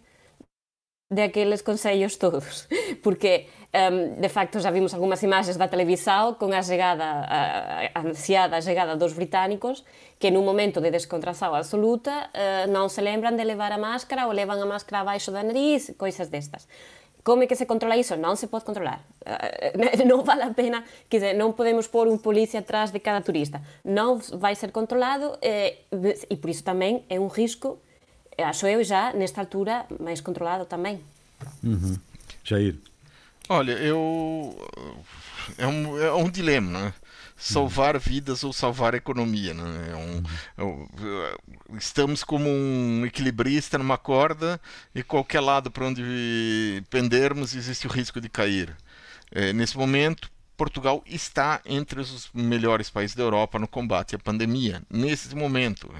daqueles 1.13 1.63
consellos 1.63 2.17
todos. 2.17 2.67
Porque 3.03 3.47
Um, 3.75 4.21
de 4.21 4.29
facto, 4.29 4.61
já 4.61 4.71
vimos 4.71 4.95
algunhas 4.95 5.21
imaxes 5.25 5.57
da 5.57 5.67
televisão 5.67 6.39
con 6.39 6.55
a 6.55 6.63
chegada, 6.63 7.27
a, 7.27 7.91
a 7.91 8.01
ansiada 8.07 8.63
chegada 8.63 8.95
dos 8.95 9.19
británicos 9.19 9.83
que 10.23 10.31
nun 10.31 10.47
momento 10.47 10.79
de 10.79 10.95
descontração 10.95 11.59
absoluta 11.59 12.31
uh, 12.31 12.87
se 12.87 13.03
lembran 13.03 13.35
de 13.35 13.43
levar 13.43 13.75
a 13.75 13.79
máscara 13.83 14.31
ou 14.31 14.33
levan 14.33 14.63
a 14.63 14.69
máscara 14.71 15.03
abaixo 15.03 15.35
da 15.35 15.43
nariz, 15.43 15.91
coisas 15.99 16.31
destas. 16.31 16.71
Como 17.27 17.43
é 17.43 17.47
que 17.51 17.59
se 17.59 17.67
controla 17.67 17.99
iso? 17.99 18.15
Non 18.15 18.39
se 18.39 18.47
pode 18.47 18.63
controlar. 18.63 19.03
Uh, 19.27 20.07
non 20.07 20.23
vale 20.23 20.47
a 20.47 20.55
pena, 20.55 20.87
que 21.11 21.19
dizer, 21.19 21.35
podemos 21.59 21.91
pôr 21.91 22.07
un 22.07 22.23
policía 22.23 22.63
atrás 22.63 22.95
de 22.95 23.03
cada 23.03 23.27
turista. 23.27 23.59
Non 23.83 24.23
vai 24.39 24.55
ser 24.55 24.71
controlado 24.71 25.35
eh, 25.43 25.83
e 25.91 26.35
por 26.39 26.47
iso 26.47 26.63
tamén 26.63 27.03
é 27.11 27.19
un 27.19 27.27
risco, 27.27 27.83
acho 28.39 28.71
eu 28.71 28.87
já, 28.87 29.11
nesta 29.19 29.43
altura, 29.43 29.91
máis 29.99 30.23
controlado 30.23 30.63
tamén. 30.63 31.03
Uhum. 31.67 31.99
Jair. 32.47 32.79
Olha, 33.49 33.73
eu. 33.73 34.57
É 35.59 35.67
um, 35.67 35.99
é 36.01 36.13
um 36.13 36.31
dilema, 36.31 36.71
né? 36.71 36.95
Salvar 37.37 37.99
vidas 37.99 38.43
ou 38.45 38.53
salvar 38.53 38.95
a 38.95 38.97
economia. 38.97 39.53
Né? 39.53 39.91
É 39.91 39.97
um, 39.97 40.23
é 40.57 40.65
um, 40.65 41.77
estamos 41.77 42.25
como 42.25 42.49
um 42.49 43.05
equilibrista 43.05 43.77
numa 43.77 43.99
corda 43.99 44.61
e 44.95 45.03
qualquer 45.03 45.41
lado 45.41 45.71
para 45.71 45.87
onde 45.87 46.83
pendermos 46.89 47.55
existe 47.55 47.87
o 47.87 47.91
risco 47.91 48.21
de 48.21 48.29
cair. 48.29 48.75
É, 49.31 49.53
nesse 49.53 49.77
momento, 49.77 50.31
Portugal 50.57 51.03
está 51.07 51.61
entre 51.65 52.01
os 52.01 52.31
melhores 52.33 52.89
países 52.89 53.17
da 53.17 53.23
Europa 53.23 53.59
no 53.59 53.67
combate 53.67 54.15
à 54.15 54.19
pandemia, 54.19 54.83
nesse 54.89 55.35
momento. 55.35 55.93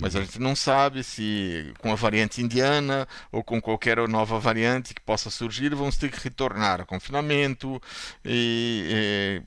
Mas 0.00 0.14
a 0.14 0.20
gente 0.20 0.38
não 0.38 0.54
sabe 0.54 1.02
se 1.02 1.72
com 1.78 1.90
a 1.90 1.94
variante 1.96 2.40
indiana 2.40 3.06
ou 3.32 3.42
com 3.42 3.60
qualquer 3.60 3.96
nova 4.08 4.38
variante 4.38 4.94
que 4.94 5.00
possa 5.00 5.30
surgir, 5.30 5.74
vamos 5.74 5.96
ter 5.96 6.10
que 6.10 6.22
retornar 6.22 6.80
ao 6.80 6.86
confinamento 6.86 7.80
e, 8.24 9.42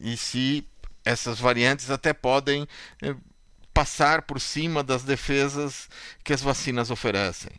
e, 0.00 0.12
e 0.12 0.16
se 0.16 0.66
essas 1.04 1.40
variantes 1.40 1.90
até 1.90 2.12
podem 2.12 2.66
eh, 3.02 3.14
passar 3.74 4.22
por 4.22 4.40
cima 4.40 4.82
das 4.82 5.02
defesas 5.02 5.88
que 6.22 6.32
as 6.32 6.42
vacinas 6.42 6.90
oferecem. 6.90 7.52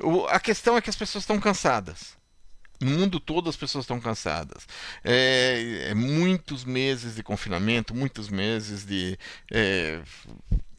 O, 0.00 0.26
a 0.26 0.38
questão 0.38 0.76
é 0.76 0.80
que 0.80 0.90
as 0.90 0.96
pessoas 0.96 1.22
estão 1.22 1.40
cansadas 1.40 2.16
no 2.80 2.90
mundo 2.90 3.18
todo 3.20 3.48
as 3.48 3.56
pessoas 3.56 3.84
estão 3.84 4.00
cansadas. 4.00 4.66
É, 5.04 5.88
é 5.90 5.94
muitos 5.94 6.64
meses 6.64 7.14
de 7.14 7.22
confinamento, 7.22 7.94
muitos 7.94 8.28
meses 8.28 8.84
de 8.84 9.18
é, 9.50 10.00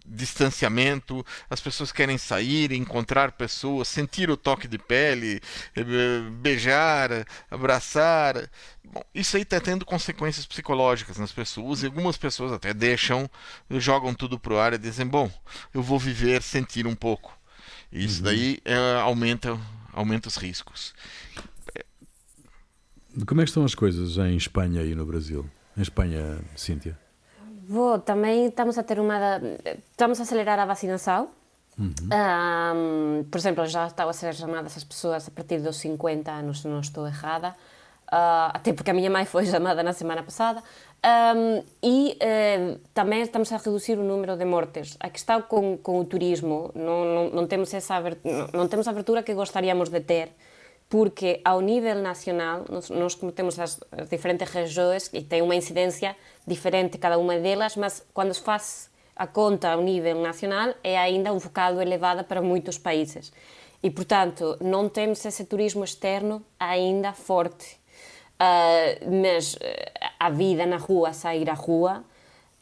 distanciamento, 0.07 1.25
as 1.49 1.59
pessoas 1.59 1.91
querem 1.91 2.17
sair, 2.17 2.71
encontrar 2.71 3.33
pessoas, 3.33 3.87
sentir 3.87 4.29
o 4.29 4.37
toque 4.37 4.67
de 4.67 4.77
pele, 4.77 5.41
é, 5.75 5.83
beijar, 6.31 7.25
abraçar. 7.51 8.49
Bom, 8.83 9.03
isso 9.13 9.35
aí 9.35 9.43
está 9.43 9.59
tendo 9.59 9.85
consequências 9.85 10.45
psicológicas 10.45 11.17
nas 11.17 11.31
pessoas 11.31 11.83
e 11.83 11.87
algumas 11.87 12.15
pessoas 12.15 12.53
até 12.53 12.73
deixam, 12.73 13.29
jogam 13.71 14.13
tudo 14.13 14.39
pro 14.39 14.57
ar 14.57 14.73
e 14.73 14.77
dizem: 14.77 15.05
Bom, 15.05 15.29
eu 15.73 15.83
vou 15.83 15.99
viver, 15.99 16.41
sentir 16.41 16.87
um 16.87 16.95
pouco. 16.95 17.37
Isso 17.91 18.19
uhum. 18.19 18.23
daí 18.23 18.59
é, 18.63 18.75
aumenta, 19.01 19.59
aumenta 19.93 20.29
os 20.29 20.37
riscos. 20.37 20.93
Como 23.25 23.41
é 23.41 23.43
que 23.43 23.49
estão 23.49 23.65
as 23.65 23.73
coisas 23.73 24.17
em 24.17 24.35
Espanha 24.35 24.83
e 24.83 24.93
no 24.93 25.05
Brasil? 25.05 25.45
Em 25.75 25.81
Espanha, 25.81 26.39
Cíntia? 26.55 26.97
Vou, 27.67 27.99
também 27.99 28.47
estamos 28.47 28.77
a 28.77 28.83
ter 28.83 28.99
uma... 28.99 29.41
Estamos 29.91 30.19
a 30.19 30.23
acelerar 30.23 30.59
a 30.59 30.65
vacinação. 30.65 31.29
Uhum. 31.77 31.93
Um, 32.11 33.23
por 33.23 33.37
exemplo, 33.37 33.65
já 33.67 33.87
estão 33.87 34.07
a 34.07 34.13
ser 34.13 34.33
chamadas 34.33 34.77
as 34.77 34.83
pessoas 34.83 35.27
a 35.27 35.31
partir 35.31 35.59
dos 35.59 35.77
50 35.77 36.31
anos, 36.31 36.61
se 36.61 36.67
não 36.67 36.79
estou 36.79 37.07
errada. 37.07 37.55
Uh, 38.07 38.53
até 38.53 38.71
porque 38.71 38.89
a 38.89 38.93
minha 38.93 39.09
mãe 39.09 39.25
foi 39.25 39.45
chamada 39.47 39.83
na 39.83 39.93
semana 39.93 40.23
passada. 40.23 40.61
Um, 41.03 41.63
e 41.83 42.17
uh, 42.21 42.79
também 42.93 43.21
estamos 43.21 43.51
a 43.51 43.57
reduzir 43.57 43.97
o 43.97 44.03
número 44.03 44.37
de 44.37 44.45
mortes. 44.45 44.95
A 44.99 45.09
questão 45.09 45.41
com, 45.41 45.77
com 45.77 45.99
o 45.99 46.05
turismo, 46.05 46.71
não, 46.73 47.05
não, 47.05 47.29
não, 47.31 47.47
temos 47.47 47.73
essa 47.73 47.99
não, 47.99 48.47
não 48.53 48.67
temos 48.67 48.87
a 48.87 48.91
abertura 48.91 49.23
que 49.23 49.33
gostaríamos 49.33 49.89
de 49.89 49.99
ter 50.01 50.31
porque 50.89 51.41
ao 51.43 51.59
nível 51.59 51.95
nacional 51.95 52.65
nós, 52.69 52.89
nós 52.89 53.15
temos 53.35 53.59
as, 53.59 53.79
as 53.91 54.09
diferentes 54.09 54.49
regiões 54.49 55.09
e 55.13 55.21
tem 55.21 55.41
uma 55.41 55.55
incidência 55.55 56.15
diferente 56.45 56.97
cada 56.97 57.17
uma 57.17 57.37
delas, 57.37 57.75
mas 57.75 58.05
quando 58.13 58.33
se 58.33 58.41
faz 58.41 58.89
a 59.15 59.27
conta 59.27 59.71
ao 59.71 59.81
nível 59.81 60.21
nacional 60.21 60.73
é 60.83 60.97
ainda 60.97 61.33
um 61.33 61.39
bocado 61.39 61.81
elevada 61.81 62.23
para 62.23 62.41
muitos 62.41 62.77
países. 62.77 63.33
E, 63.81 63.89
portanto, 63.89 64.57
não 64.61 64.89
temos 64.89 65.23
esse 65.25 65.43
turismo 65.45 65.83
externo 65.83 66.43
ainda 66.59 67.13
forte. 67.13 67.77
Uh, 68.39 69.21
mas 69.23 69.57
a 70.19 70.29
vida 70.29 70.65
na 70.65 70.77
rua, 70.77 71.13
sair 71.13 71.49
à 71.49 71.53
rua, 71.53 72.03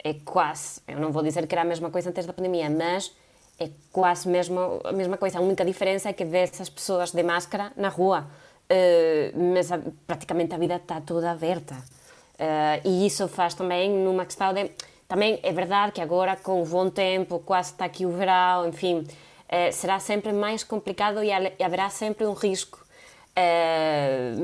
é 0.02 0.14
quase, 0.14 0.80
eu 0.86 0.98
não 0.98 1.12
vou 1.12 1.22
dizer 1.22 1.46
que 1.46 1.54
era 1.54 1.62
a 1.62 1.64
mesma 1.64 1.90
coisa 1.90 2.10
antes 2.10 2.24
da 2.24 2.32
pandemia, 2.32 2.70
mas 2.70 3.14
é 3.58 3.70
quase 3.90 4.28
mesmo, 4.28 4.80
a 4.84 4.92
mesma 4.92 5.16
coisa. 5.16 5.38
A 5.38 5.40
única 5.40 5.64
diferença 5.64 6.10
é 6.10 6.12
que 6.12 6.24
vê 6.24 6.38
essas 6.38 6.68
pessoas 6.68 7.10
de 7.12 7.22
máscara 7.22 7.72
na 7.76 7.88
rua, 7.88 8.26
uh, 8.70 9.52
mas 9.54 9.72
a, 9.72 9.80
praticamente 10.06 10.54
a 10.54 10.58
vida 10.58 10.76
está 10.76 11.00
toda 11.00 11.30
aberta. 11.30 11.74
Uh, 11.74 12.80
e 12.84 13.06
isso 13.06 13.26
faz 13.28 13.54
também 13.54 13.90
numa 13.90 14.24
questão 14.24 14.52
de. 14.52 14.70
Também 15.08 15.38
é 15.42 15.52
verdade 15.52 15.92
que 15.92 16.00
agora, 16.00 16.36
com 16.36 16.60
o 16.60 16.66
bom 16.66 16.90
tempo, 16.90 17.38
quase 17.38 17.70
está 17.70 17.84
aqui 17.84 18.04
o 18.04 18.10
verão, 18.10 18.68
enfim, 18.68 18.98
uh, 18.98 19.72
será 19.72 19.98
sempre 20.00 20.32
mais 20.32 20.62
complicado 20.62 21.22
e, 21.22 21.28
e 21.58 21.62
haverá 21.62 21.88
sempre 21.88 22.26
um 22.26 22.34
risco. 22.34 22.84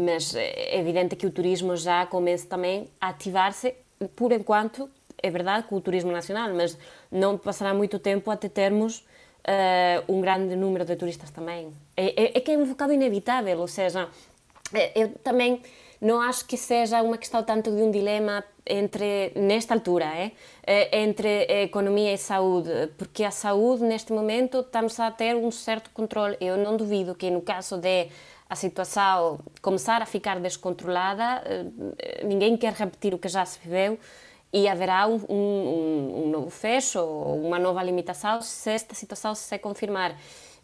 mas 0.06 0.34
é 0.34 0.78
evidente 0.78 1.16
que 1.16 1.26
o 1.26 1.30
turismo 1.30 1.76
já 1.76 2.06
começa 2.06 2.46
também 2.46 2.88
a 3.00 3.08
ativar-se, 3.08 3.74
por 4.14 4.32
enquanto, 4.32 4.88
é 5.22 5.30
verdade, 5.30 5.66
com 5.68 5.76
o 5.76 5.80
turismo 5.80 6.10
nacional, 6.10 6.52
mas 6.54 6.76
não 7.10 7.38
passará 7.38 7.72
muito 7.72 7.98
tempo 7.98 8.30
até 8.30 8.48
termos 8.48 9.04
uh, 9.42 10.12
um 10.12 10.20
grande 10.20 10.56
número 10.56 10.84
de 10.84 10.96
turistas 10.96 11.30
também. 11.30 11.72
É, 11.96 12.24
é, 12.24 12.38
é, 12.38 12.40
que 12.40 12.50
é 12.50 12.58
um 12.58 12.66
bocado 12.66 12.92
inevitável, 12.92 13.58
ou 13.58 13.68
seja, 13.68 14.08
eh, 14.74 14.92
eu 14.94 15.08
também 15.22 15.60
não 16.00 16.20
acho 16.20 16.44
que 16.46 16.56
seja 16.56 17.00
uma 17.02 17.16
questão 17.16 17.42
tanto 17.44 17.70
de 17.70 17.80
um 17.80 17.90
dilema 17.90 18.42
entre 18.66 19.32
nesta 19.36 19.74
altura, 19.74 20.06
é? 20.06 20.32
entre 21.00 21.46
economia 21.62 22.12
e 22.12 22.18
saúde, 22.18 22.70
porque 22.98 23.22
a 23.22 23.30
saúde 23.30 23.84
neste 23.84 24.12
momento 24.12 24.60
estamos 24.60 24.98
a 24.98 25.10
ter 25.12 25.36
um 25.36 25.50
certo 25.52 25.90
controle. 25.90 26.36
Eu 26.40 26.56
não 26.56 26.76
duvido 26.76 27.14
que 27.14 27.30
no 27.30 27.40
caso 27.40 27.78
de 27.78 28.08
a 28.50 28.56
situação 28.56 29.38
começar 29.60 30.02
a 30.02 30.06
ficar 30.06 30.40
descontrolada, 30.40 31.42
ninguém 32.24 32.56
quer 32.56 32.72
repetir 32.72 33.14
o 33.14 33.18
que 33.18 33.28
já 33.28 33.44
se 33.44 33.60
viveu 33.60 33.98
e 34.52 34.68
haverá 34.68 35.06
um, 35.06 35.16
um, 35.28 36.24
um, 36.24 36.30
novo 36.30 36.50
fecho 36.50 36.98
ou 37.00 37.40
uma 37.46 37.58
nova 37.58 37.82
limitação 37.82 38.42
se 38.42 38.70
esta 38.70 38.94
situação 38.94 39.34
se 39.34 39.58
confirmar. 39.58 40.16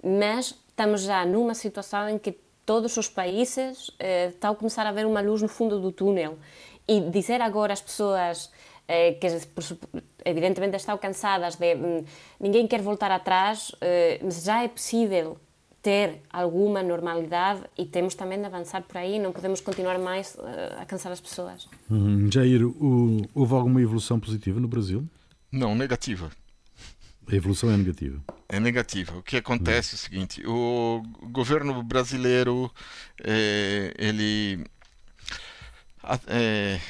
Mas 0.03 0.55
estamos 0.69 1.03
já 1.03 1.25
numa 1.25 1.55
situação 1.55 2.09
em 2.09 2.19
que 2.19 2.33
todos 2.67 2.97
os 2.99 3.09
países 3.09 3.91
eh, 3.99 4.27
estão 4.29 4.53
a 4.53 4.55
começar 4.55 4.87
a 4.87 4.93
ver 4.93 5.07
uma 5.07 5.23
luz 5.23 5.41
no 5.41 5.49
fundo 5.49 5.81
do 5.81 5.91
túnel. 5.91 6.39
E 6.87 7.01
dizer 7.01 7.41
agora 7.41 7.73
às 7.73 7.81
pessoas 7.81 8.51
eh, 8.87 9.13
que 9.13 9.27
evidentemente 10.25 10.77
estão 10.77 10.99
cansadas 10.99 11.57
de 11.57 11.75
hum, 11.75 12.05
ninguém 12.39 12.67
quer 12.67 12.83
voltar 12.83 13.11
atrás, 13.11 13.75
eh, 13.81 14.21
mas 14.23 14.45
já 14.45 14.63
é 14.63 14.69
possível 14.69 15.39
ter 15.83 16.23
alguma 16.31 16.83
normalidade 16.83 17.63
e 17.77 17.87
temos 17.87 18.15
também 18.15 18.39
de 18.39 18.45
avançar 18.45 18.83
por 18.83 18.97
aí, 18.97 19.19
não 19.19 19.33
podemos 19.33 19.61
continuar 19.61 19.99
mais 19.99 20.35
uh, 20.35 20.81
a 20.81 20.85
cansar 20.85 21.13
as 21.13 21.21
pessoas. 21.21 21.69
Hum, 21.91 22.31
Jair, 22.31 22.67
o, 22.67 23.23
houve 23.35 23.55
alguma 23.55 23.81
evolução 23.81 24.19
positiva 24.19 24.59
no 24.59 24.69
Brasil? 24.69 25.07
Não, 25.51 25.75
negativa. 25.75 26.31
A 27.31 27.35
evolução 27.35 27.71
é 27.71 27.77
negativa. 27.77 28.23
É 28.49 28.59
negativa. 28.59 29.17
O 29.19 29.23
que 29.23 29.37
acontece 29.37 29.95
é 29.95 29.97
o 29.97 29.99
seguinte: 29.99 30.43
o 30.47 31.03
governo 31.31 31.83
brasileiro 31.83 32.73
é, 33.23 33.93
ele 33.99 34.65
é, 36.27 36.81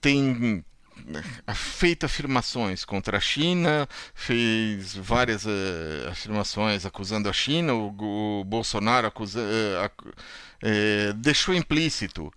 tem 0.00 0.64
feito 1.54 2.06
afirmações 2.06 2.84
contra 2.84 3.18
a 3.18 3.20
China, 3.20 3.88
fez 4.14 4.94
várias 4.94 5.44
uh, 5.44 6.08
afirmações 6.10 6.84
acusando 6.84 7.28
a 7.28 7.32
China, 7.32 7.74
o, 7.74 8.40
o 8.40 8.44
Bolsonaro 8.44 9.06
acusa, 9.06 9.40
uh, 9.40 10.08
uh, 10.08 11.12
deixou 11.14 11.54
implícito 11.54 12.32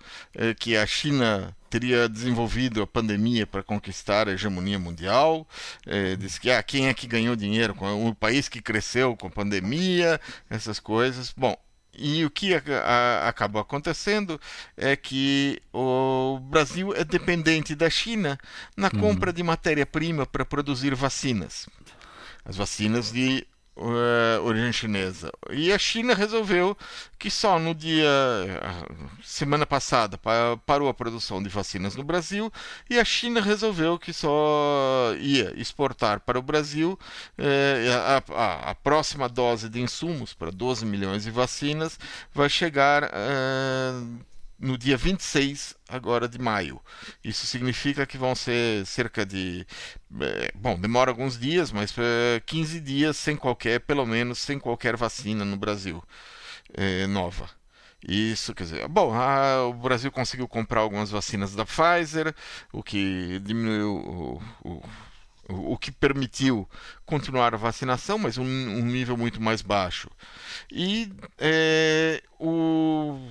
que 0.60 0.76
a 0.76 0.86
China 0.86 1.56
teria 1.70 2.10
desenvolvido 2.10 2.82
a 2.82 2.88
pandemia 2.88 3.46
para 3.46 3.62
conquistar 3.62 4.28
a 4.28 4.32
hegemonia 4.32 4.80
mundial, 4.80 5.48
disse 6.18 6.40
que 6.40 6.50
ah, 6.50 6.64
quem 6.64 6.88
é 6.88 6.94
que 6.94 7.06
ganhou 7.06 7.36
dinheiro 7.36 7.76
o 7.80 8.16
país 8.16 8.50
que 8.50 8.62
cresceu 8.62 9.16
com 9.16 9.28
a 9.28 9.30
pandemia, 9.30 10.20
essas 10.50 10.80
coisas. 10.80 11.34
Bom, 11.38 11.56
e 12.00 12.26
o 12.26 12.30
que 12.30 12.56
a, 12.56 12.62
a, 12.84 13.28
acabou 13.28 13.62
acontecendo 13.62 14.40
é 14.78 14.96
que 14.96 15.62
o 15.74 16.40
Brasil 16.40 16.94
é 16.96 17.04
dependente 17.04 17.76
da 17.76 17.90
China 17.90 18.40
na 18.76 18.90
uhum. 18.94 19.00
compra 19.00 19.34
de 19.34 19.44
matéria-prima 19.44 20.26
para 20.26 20.46
produzir 20.46 20.96
vacinas. 20.96 21.68
As 22.46 22.56
vacinas 22.56 23.12
de 23.12 23.46
uh, 23.80 24.44
origem 24.44 24.72
chinesa. 24.72 25.32
E 25.52 25.72
a 25.72 25.78
China 25.78 26.14
resolveu 26.14 26.78
que 27.18 27.30
só 27.32 27.58
no 27.60 27.74
dia 27.74 28.08
semana 29.24 29.66
passada 29.66 30.20
parou 30.66 30.90
a 30.90 30.94
produção 30.94 31.42
de 31.42 31.50
vacinas 31.50 31.96
no 31.96 32.04
Brasil 32.04 32.52
e 32.90 33.00
a 33.00 33.06
China 33.06 33.42
resolveu 33.42 33.98
que 33.98 34.14
só 34.14 35.14
ia 35.20 35.54
exportar 35.60 36.20
para 36.22 36.40
o 36.40 36.42
Brasil 36.42 36.98
eh, 37.38 37.88
a, 37.92 38.24
a, 38.34 38.72
a, 38.72 38.76
próxima 38.76 39.28
dose 39.28 39.70
de 39.70 39.82
insumos 39.82 40.34
para 40.34 40.52
12 40.52 40.86
milhões 40.86 41.24
de 41.24 41.32
vacinas 41.32 42.00
vai 42.34 42.50
chegar 42.50 43.04
uh, 43.04 44.20
no 44.60 44.78
dia 44.78 44.98
26 44.98 45.76
agora 45.88 46.28
de 46.28 46.40
maio. 46.40 46.82
Isso 47.24 47.48
significa 47.48 48.06
que 48.06 48.18
vão 48.18 48.36
ser 48.36 48.86
cerca 48.86 49.26
de 49.26 49.66
é, 50.22 50.52
bom, 50.56 50.80
demora 50.80 51.12
alguns 51.12 51.40
dias, 51.40 51.72
mas 51.72 51.94
é, 51.98 52.42
15 52.46 52.80
dias 52.82 53.18
sem 53.18 53.36
qualquer, 53.36 53.80
pelo 53.82 54.06
menos 54.06 54.40
sem 54.40 54.60
qualquer 54.60 54.96
vacina 54.98 55.46
no 55.46 55.58
Brasil 55.58 56.04
é, 56.74 57.08
nova. 57.08 57.50
Isso, 58.08 58.56
quer 58.56 58.64
dizer, 58.64 58.88
bom, 58.88 59.14
a, 59.14 59.66
o 59.68 59.74
Brasil 59.74 60.12
conseguiu 60.12 60.48
comprar 60.48 60.82
algumas 60.82 61.12
vacinas 61.12 61.54
da 61.54 61.66
Pfizer, 61.66 62.34
o 62.72 62.82
que 62.82 63.40
diminuiu 63.40 64.42
o, 64.64 64.80
o, 65.50 65.74
o 65.74 65.78
que 65.78 65.92
permitiu 65.92 66.70
continuar 67.06 67.54
a 67.54 67.58
vacinação, 67.58 68.18
mas 68.18 68.38
um, 68.38 68.44
um 68.44 68.86
nível 68.86 69.18
muito 69.18 69.42
mais 69.42 69.62
baixo. 69.62 70.10
E 70.72 71.12
é, 71.38 72.24
o 72.40 73.30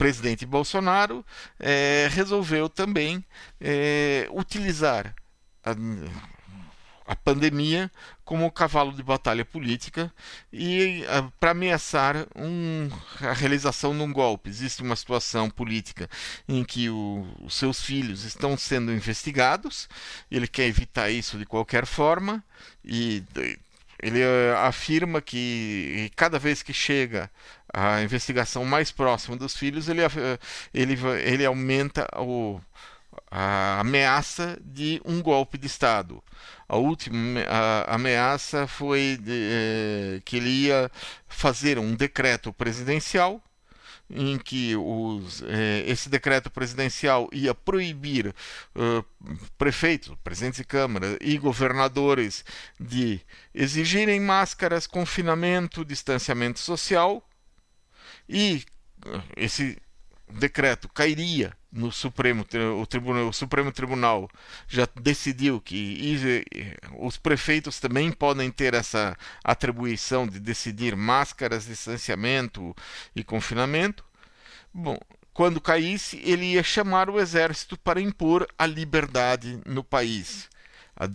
presidente 0.00 0.46
Bolsonaro 0.46 1.22
é, 1.58 2.08
resolveu 2.10 2.70
também 2.70 3.22
é, 3.60 4.26
utilizar 4.32 5.14
a, 5.62 5.72
a, 7.06 7.14
pandemia 7.14 7.90
como 8.24 8.50
cavalo 8.50 8.92
de 8.92 9.02
batalha 9.02 9.44
política 9.44 10.10
e 10.50 11.04
para 11.38 11.50
ameaçar 11.50 12.26
um, 12.34 12.88
a 13.20 13.34
realização 13.34 13.94
de 13.94 14.02
um 14.02 14.10
golpe. 14.10 14.48
Existe 14.48 14.82
uma 14.82 14.96
situação 14.96 15.50
política 15.50 16.08
em 16.48 16.64
que 16.64 16.88
o, 16.88 17.26
os 17.42 17.52
seus 17.52 17.82
filhos 17.82 18.24
estão 18.24 18.56
sendo 18.56 18.90
investigados, 18.94 19.86
ele 20.30 20.48
quer 20.48 20.64
evitar 20.64 21.10
isso 21.10 21.36
de 21.36 21.44
qualquer 21.44 21.84
forma 21.84 22.42
e 22.82 23.22
ele 24.02 24.20
eh, 24.20 24.54
afirma 24.56 25.20
que 25.20 26.10
cada 26.16 26.38
vez 26.38 26.62
que 26.62 26.72
chega 26.72 27.30
a 27.72 28.02
investigação 28.02 28.64
mais 28.64 28.90
próxima 28.90 29.36
dos 29.36 29.56
filhos, 29.56 29.88
ele, 29.88 30.02
eh, 30.02 30.38
ele, 30.74 30.98
ele 31.24 31.44
aumenta 31.44 32.06
o, 32.18 32.60
a 33.30 33.80
ameaça 33.80 34.58
de 34.64 35.00
um 35.04 35.22
golpe 35.22 35.58
de 35.58 35.66
Estado. 35.66 36.22
A 36.68 36.76
última 36.76 37.40
a 37.48 37.94
ameaça 37.94 38.66
foi 38.66 39.18
de, 39.20 39.32
eh, 39.32 40.20
que 40.24 40.36
ele 40.36 40.50
ia 40.50 40.90
fazer 41.28 41.78
um 41.78 41.94
decreto 41.94 42.52
presidencial 42.52 43.42
em 44.12 44.38
que 44.38 44.74
os, 44.76 45.42
eh, 45.42 45.84
esse 45.86 46.08
decreto 46.08 46.50
presidencial 46.50 47.28
ia 47.32 47.54
proibir 47.54 48.34
uh, 48.74 49.04
prefeitos, 49.56 50.12
presidentes 50.24 50.58
de 50.58 50.64
Câmara 50.64 51.16
e 51.20 51.38
governadores 51.38 52.44
de 52.78 53.20
exigirem 53.54 54.18
máscaras, 54.18 54.86
confinamento, 54.86 55.84
distanciamento 55.84 56.58
social 56.58 57.24
e 58.30 58.64
uh, 59.06 59.22
esse 59.36 59.76
decreto 60.32 60.88
cairia 60.88 61.52
no 61.72 61.90
Supremo 61.92 62.44
o, 62.80 62.86
tribunal, 62.86 63.28
o 63.28 63.32
Supremo 63.32 63.72
Tribunal 63.72 64.28
já 64.68 64.88
decidiu 65.00 65.60
que 65.60 66.16
os 66.98 67.16
prefeitos 67.16 67.78
também 67.78 68.10
podem 68.10 68.50
ter 68.50 68.74
essa 68.74 69.16
atribuição 69.42 70.26
de 70.26 70.40
decidir 70.40 70.96
máscaras, 70.96 71.66
distanciamento 71.66 72.74
e 73.14 73.22
confinamento. 73.22 74.04
Bom, 74.72 74.98
quando 75.32 75.60
caísse, 75.60 76.20
ele 76.24 76.52
ia 76.52 76.62
chamar 76.62 77.08
o 77.08 77.18
exército 77.18 77.78
para 77.78 78.00
impor 78.00 78.46
a 78.58 78.66
liberdade 78.66 79.60
no 79.64 79.82
país, 79.84 80.49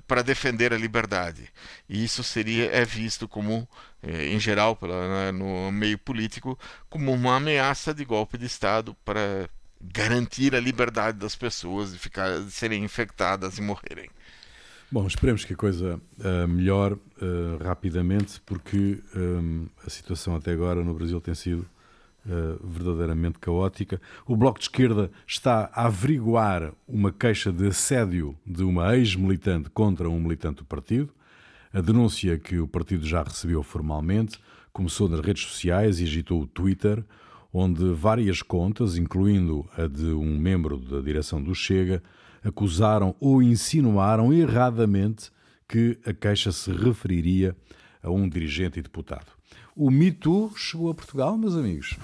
para 0.08 0.22
defender 0.22 0.74
a 0.74 0.78
liberdade. 0.78 1.50
E 1.88 2.04
isso 2.04 2.24
seria 2.24 2.66
é 2.72 2.84
visto 2.84 3.28
como, 3.28 3.68
eh, 4.02 4.28
em 4.28 4.40
geral, 4.40 4.76
pela, 4.76 5.08
né, 5.08 5.32
no 5.32 5.72
meio 5.72 5.98
político, 5.98 6.58
como 6.90 7.12
uma 7.14 7.36
ameaça 7.38 7.94
de 7.94 8.04
golpe 8.04 8.38
de 8.38 8.46
Estado 8.46 8.96
para 9.06 9.50
garantir 9.82 10.56
a 10.56 10.60
liberdade 10.60 11.18
das 11.18 11.36
pessoas 11.36 11.92
de, 11.92 12.00
ficar, 12.00 12.42
de 12.42 12.52
serem 12.52 12.84
infectadas 12.84 13.58
e 13.58 13.62
morrerem. 13.62 14.10
Bom, 14.92 15.06
esperemos 15.08 15.44
que 15.44 15.54
a 15.54 15.58
coisa 15.58 16.00
uh, 16.20 16.48
melhore 16.48 16.96
uh, 16.96 17.64
rapidamente, 17.64 18.40
porque 18.46 19.02
um, 19.16 19.68
a 19.86 19.90
situação 19.90 20.36
até 20.36 20.52
agora 20.54 20.84
no 20.84 20.94
Brasil 20.94 21.20
tem 21.20 21.36
sido 21.36 21.68
uh, 22.26 22.68
verdadeiramente 22.68 23.40
caótica. 23.40 24.02
O 24.26 24.36
Bloco 24.36 24.60
de 24.60 24.66
Esquerda 24.66 25.12
está 25.28 25.70
a 25.74 25.86
averiguar 25.86 26.74
uma 26.88 27.12
queixa 27.12 27.52
de 27.52 27.68
assédio 27.68 28.36
de 28.46 28.64
uma 28.64 28.96
ex-militante 28.96 29.70
contra 29.70 30.10
um 30.10 30.20
militante 30.20 30.58
do 30.58 30.66
partido. 30.66 31.14
A 31.74 31.82
denúncia 31.82 32.38
que 32.38 32.58
o 32.58 32.68
partido 32.68 33.06
já 33.06 33.24
recebeu 33.24 33.62
formalmente 33.62 34.40
começou 34.72 35.08
nas 35.08 35.22
redes 35.22 35.44
sociais 35.44 36.00
e 36.00 36.04
agitou 36.04 36.42
o 36.42 36.48
Twitter, 36.48 37.04
onde 37.54 37.94
várias 37.94 38.42
contas, 38.42 38.98
incluindo 38.98 39.66
a 39.78 39.88
de 39.88 40.08
um 40.08 40.38
membro 40.38 40.78
da 40.78 41.00
direção 41.00 41.42
do 41.42 41.56
Chega, 41.56 42.04
acusaram 42.44 43.16
ou 43.20 43.42
insinuaram 43.42 44.34
erradamente 44.34 45.32
que 45.68 45.98
a 46.06 46.14
queixa 46.14 46.52
se 46.52 46.72
referiria 46.72 47.56
a 48.04 48.12
um 48.12 48.30
dirigente 48.30 48.80
e 48.80 48.82
deputado. 48.82 49.28
O 49.76 49.90
Me 49.90 50.12
Too 50.12 50.54
chegou 50.56 50.90
a 50.90 50.96
Portugal, 50.96 51.38
meus 51.38 51.56
amigos? 51.56 51.98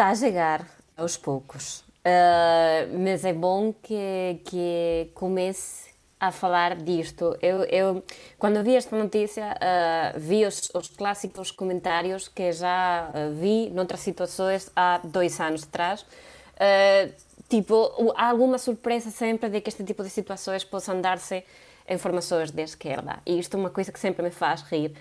Está 0.00 0.08
a 0.08 0.14
chegar 0.14 0.66
aos 0.96 1.18
poucos. 1.18 1.80
Uh, 1.80 2.98
mas 3.04 3.22
é 3.22 3.34
bom 3.34 3.70
que, 3.70 4.40
que 4.46 5.10
comece 5.12 5.90
a 6.18 6.32
falar 6.32 6.74
disto. 6.76 7.36
Eu, 7.42 7.64
eu 7.64 8.02
quando 8.38 8.62
vi 8.62 8.76
esta 8.76 8.96
notícia, 8.96 9.54
uh, 9.54 10.18
vi 10.18 10.46
os, 10.46 10.70
os, 10.74 10.88
clássicos 10.88 11.50
comentários 11.50 12.28
que 12.28 12.50
já 12.50 13.10
uh, 13.10 13.34
vi 13.34 13.68
noutras 13.68 14.00
situações 14.00 14.70
há 14.74 15.02
dois 15.04 15.38
anos 15.38 15.64
atrás. 15.64 16.00
Uh, 16.00 17.12
tipo, 17.50 18.14
há 18.16 18.30
alguma 18.30 18.56
surpresa 18.56 19.10
sempre 19.10 19.50
de 19.50 19.60
que 19.60 19.68
este 19.68 19.84
tipo 19.84 20.02
de 20.02 20.08
situações 20.08 20.64
possam 20.64 20.98
dar-se 20.98 21.44
em 21.86 21.98
formações 21.98 22.50
de 22.50 22.62
esquerda. 22.62 23.18
E 23.26 23.38
isto 23.38 23.54
é 23.54 23.60
uma 23.60 23.68
coisa 23.68 23.92
que 23.92 24.00
sempre 24.00 24.22
me 24.22 24.30
faz 24.30 24.62
rir, 24.62 24.94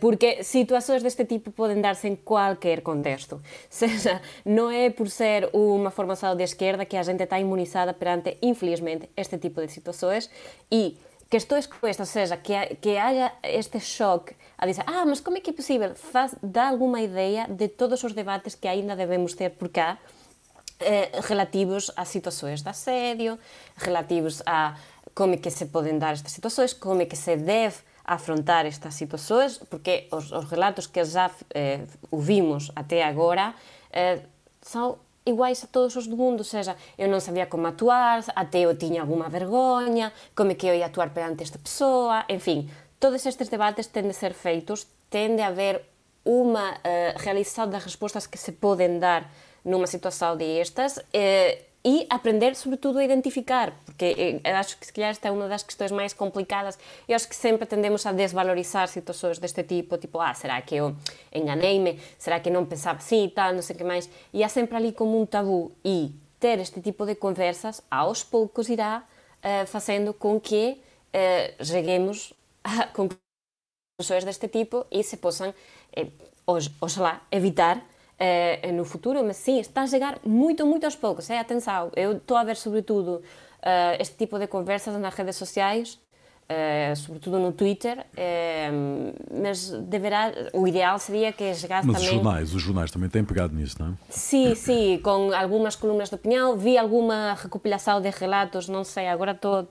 porque 0.00 0.42
situações 0.44 1.02
deste 1.02 1.24
tipo 1.24 1.50
podem 1.50 1.80
dar-se 1.80 2.08
em 2.08 2.16
qualquer 2.16 2.80
contexto. 2.80 3.40
Seja, 3.68 4.20
não 4.44 4.70
é 4.70 4.90
por 4.90 5.08
ser 5.08 5.50
uma 5.52 5.90
formação 5.90 6.36
de 6.36 6.44
esquerda 6.44 6.84
que 6.84 6.96
a 6.96 7.02
gente 7.02 7.22
está 7.22 7.38
imunizada 7.38 7.92
perante, 7.92 8.36
infelizmente, 8.42 9.08
este 9.16 9.38
tipo 9.38 9.60
de 9.60 9.68
situações 9.68 10.30
e 10.70 10.96
questões 11.28 11.66
como 11.66 11.86
esta, 11.88 12.02
ou 12.02 12.06
seja, 12.06 12.36
que, 12.36 12.54
que 12.76 12.96
haja 12.96 13.32
este 13.42 13.80
choque 13.80 14.34
a 14.56 14.66
dizer, 14.66 14.84
ah, 14.86 15.04
mas 15.04 15.20
como 15.20 15.36
é 15.36 15.40
que 15.40 15.50
é 15.50 15.52
possível? 15.52 15.94
Faz, 15.94 16.34
dá 16.42 16.68
alguma 16.68 17.00
ideia 17.00 17.46
de 17.48 17.68
todos 17.68 18.04
os 18.04 18.12
debates 18.12 18.54
que 18.54 18.68
ainda 18.68 18.94
devemos 18.94 19.34
ter 19.34 19.50
por 19.50 19.68
cá 19.68 19.98
eh, 20.80 21.10
relativos 21.22 21.90
a 21.96 22.04
situações 22.04 22.62
de 22.62 22.68
assédio, 22.68 23.38
relativos 23.76 24.42
a 24.46 24.76
como 25.14 25.34
é 25.34 25.36
que 25.36 25.50
se 25.50 25.66
podem 25.66 25.98
dar 25.98 26.12
estas 26.12 26.32
situações, 26.32 26.72
como 26.72 27.02
é 27.02 27.06
que 27.06 27.16
se 27.16 27.36
deve 27.36 27.78
afrontar 28.04 28.66
estas 28.66 28.94
situações, 28.94 29.58
porque 29.70 30.08
os, 30.12 30.30
os 30.30 30.44
relatos 30.44 30.86
que 30.86 31.02
já 31.04 31.30
eh, 31.54 31.80
ouvimos 32.10 32.70
até 32.76 33.02
agora 33.02 33.54
eh, 33.90 34.20
são 34.60 34.98
iguais 35.26 35.64
a 35.64 35.66
todos 35.66 35.96
os 35.96 36.06
do 36.06 36.16
mundo, 36.16 36.40
ou 36.40 36.44
seja, 36.44 36.76
eu 36.98 37.08
não 37.08 37.18
sabia 37.18 37.46
como 37.46 37.66
atuar, 37.66 38.22
até 38.36 38.60
eu 38.60 38.76
tinha 38.76 39.00
alguma 39.00 39.28
vergonha, 39.28 40.12
como 40.36 40.50
é 40.50 40.54
que 40.54 40.66
eu 40.66 40.74
ia 40.74 40.86
atuar 40.86 41.10
perante 41.10 41.42
esta 41.42 41.58
pessoa, 41.58 42.24
enfim, 42.28 42.68
todos 43.00 43.24
estes 43.24 43.48
debates 43.48 43.86
têm 43.86 44.02
de 44.02 44.12
ser 44.12 44.34
feitos, 44.34 44.86
tem 45.08 45.34
de 45.34 45.42
haver 45.42 45.82
uma 46.24 46.72
uh, 46.72 46.76
realização 47.16 47.68
das 47.68 47.84
respostas 47.84 48.26
que 48.26 48.38
se 48.38 48.52
podem 48.52 48.98
dar 48.98 49.30
numa 49.64 49.86
situação 49.86 50.36
destas 50.36 50.98
eh, 51.12 51.62
e 51.84 52.06
aprender, 52.08 52.56
sobretudo, 52.56 52.98
a 52.98 53.04
identificar, 53.04 53.72
porque 53.84 54.40
eh, 54.42 54.52
acho 54.54 54.78
que 54.78 54.86
se 54.86 54.92
calhar 54.92 55.10
esta 55.10 55.28
é 55.28 55.30
uma 55.30 55.46
das 55.48 55.62
questões 55.62 55.92
mais 55.92 56.14
complicadas. 56.14 56.78
Eu 57.06 57.14
acho 57.14 57.28
que 57.28 57.36
sempre 57.36 57.66
tendemos 57.66 58.06
a 58.06 58.12
desvalorizar 58.12 58.88
situações 58.88 59.38
deste 59.38 59.62
tipo, 59.62 59.98
tipo, 59.98 60.18
ah, 60.18 60.32
será 60.32 60.62
que 60.62 60.76
eu 60.76 60.96
enganei-me? 61.32 62.00
Será 62.18 62.40
que 62.40 62.48
não 62.48 62.64
pensava 62.64 62.98
assim 62.98 63.26
e 63.26 63.30
tal, 63.30 63.52
não 63.52 63.60
sei 63.60 63.76
o 63.76 63.78
que 63.78 63.84
mais? 63.84 64.08
E 64.32 64.42
há 64.42 64.48
sempre 64.48 64.76
ali 64.76 64.92
como 64.92 65.20
um 65.20 65.26
tabu. 65.26 65.72
E 65.84 66.10
ter 66.40 66.58
este 66.58 66.80
tipo 66.80 67.06
de 67.06 67.14
conversas, 67.14 67.82
aos 67.90 68.24
poucos, 68.24 68.68
irá 68.68 69.02
uh, 69.02 69.66
fazendo 69.66 70.12
com 70.14 70.40
que 70.40 70.78
uh, 70.78 71.64
cheguemos 71.64 72.32
a 72.64 72.86
conclusões 72.88 74.24
deste 74.24 74.48
tipo 74.48 74.86
e 74.90 75.02
se 75.02 75.18
possam, 75.18 75.54
eh, 75.94 76.08
oxalá, 76.80 77.20
evitar 77.30 77.82
uh, 78.20 78.72
no 78.72 78.84
futuro, 78.84 79.22
mas 79.24 79.36
sim, 79.36 79.58
está 79.58 79.82
a 79.82 79.86
chegar 79.86 80.18
muito, 80.24 80.66
muito 80.66 80.84
aos 80.84 80.96
poucos. 80.96 81.28
É, 81.30 81.38
atenção, 81.38 81.90
eu 81.96 82.16
estou 82.16 82.36
a 82.36 82.44
ver 82.44 82.56
sobretudo 82.56 83.16
uh, 83.16 83.96
este 83.98 84.16
tipo 84.16 84.38
de 84.38 84.46
conversas 84.46 84.98
nas 84.98 85.14
redes 85.14 85.36
sociais 85.36 85.98
Uh, 86.44 86.94
sobretudo 86.94 87.38
no 87.38 87.52
Twitter, 87.52 88.00
uh, 88.00 89.40
mas 89.42 89.70
deverá, 89.70 90.30
o 90.52 90.68
ideal 90.68 90.98
seria 90.98 91.32
que 91.32 91.54
chegasse 91.54 91.86
mas 91.86 91.96
também... 91.96 92.02
Mas 92.02 92.02
os 92.02 92.06
jornais, 92.10 92.54
os 92.54 92.62
jornais 92.62 92.90
também 92.90 93.08
têm 93.08 93.24
pegado 93.24 93.54
nisso, 93.54 93.76
não 93.80 93.92
é? 93.92 93.94
Sim, 94.10 94.54
sim, 94.54 95.00
com 95.02 95.32
algumas 95.32 95.74
colunas 95.74 96.10
de 96.10 96.16
opinião, 96.16 96.54
vi 96.54 96.76
alguma 96.76 97.32
recopilação 97.32 97.98
de 97.98 98.10
relatos, 98.10 98.68
não 98.68 98.84
sei, 98.84 99.08
agora 99.08 99.32
estou 99.32 99.66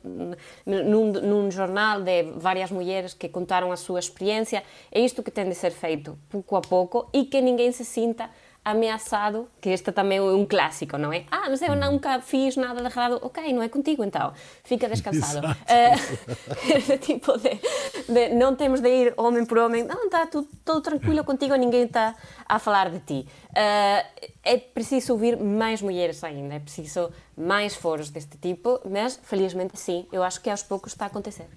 num, 0.65 1.11
num 1.11 1.51
jornal 1.51 2.01
de 2.01 2.23
várias 2.37 2.71
mulheres 2.71 3.13
que 3.13 3.29
contaram 3.29 3.71
a 3.71 3.77
sua 3.77 3.99
experiência, 3.99 4.63
é 4.91 4.99
isto 4.99 5.21
que 5.21 5.29
tem 5.29 5.47
de 5.47 5.53
ser 5.53 5.71
feito, 5.71 6.17
pouco 6.27 6.55
a 6.55 6.61
pouco, 6.61 7.07
e 7.13 7.25
que 7.25 7.39
ninguém 7.39 7.71
se 7.71 7.85
sinta 7.85 8.31
ameaçado, 8.63 9.47
que 9.59 9.69
este 9.69 9.91
também 9.91 10.19
é 10.19 10.21
um 10.21 10.45
clássico, 10.45 10.97
não 10.97 11.11
é? 11.11 11.25
Ah, 11.29 11.47
mas 11.49 11.61
eu 11.61 11.75
nunca 11.75 12.21
fiz 12.21 12.55
nada 12.55 12.79
de 12.79 12.87
errado. 12.87 13.19
Ok, 13.21 13.51
não 13.51 13.61
é 13.61 13.69
contigo 13.69 14.03
então. 14.03 14.33
Fica 14.63 14.87
descansado. 14.87 15.47
Uh, 15.73 16.97
tipo 16.99 17.37
de, 17.37 17.59
de, 18.07 18.35
não 18.35 18.55
temos 18.55 18.79
de 18.79 18.89
ir 18.89 19.13
homem 19.17 19.45
por 19.45 19.57
homem. 19.57 19.83
Não, 19.83 20.05
está 20.05 20.27
tudo, 20.27 20.47
tudo 20.63 20.81
tranquilo 20.81 21.23
contigo, 21.23 21.55
ninguém 21.55 21.83
está 21.83 22.15
a 22.47 22.59
falar 22.59 22.89
de 22.89 22.99
ti. 22.99 23.27
Uh, 23.49 24.29
é 24.43 24.57
preciso 24.57 25.13
ouvir 25.13 25.37
mais 25.37 25.81
mulheres 25.81 26.23
ainda, 26.23 26.55
é 26.55 26.59
preciso 26.59 27.11
mais 27.35 27.75
foros 27.75 28.09
deste 28.09 28.37
tipo, 28.37 28.79
mas 28.89 29.19
felizmente 29.23 29.79
sim, 29.79 30.05
eu 30.11 30.21
acho 30.21 30.41
que 30.41 30.49
aos 30.49 30.63
poucos 30.63 30.91
está 30.91 31.05
a 31.05 31.07
acontecer. 31.07 31.47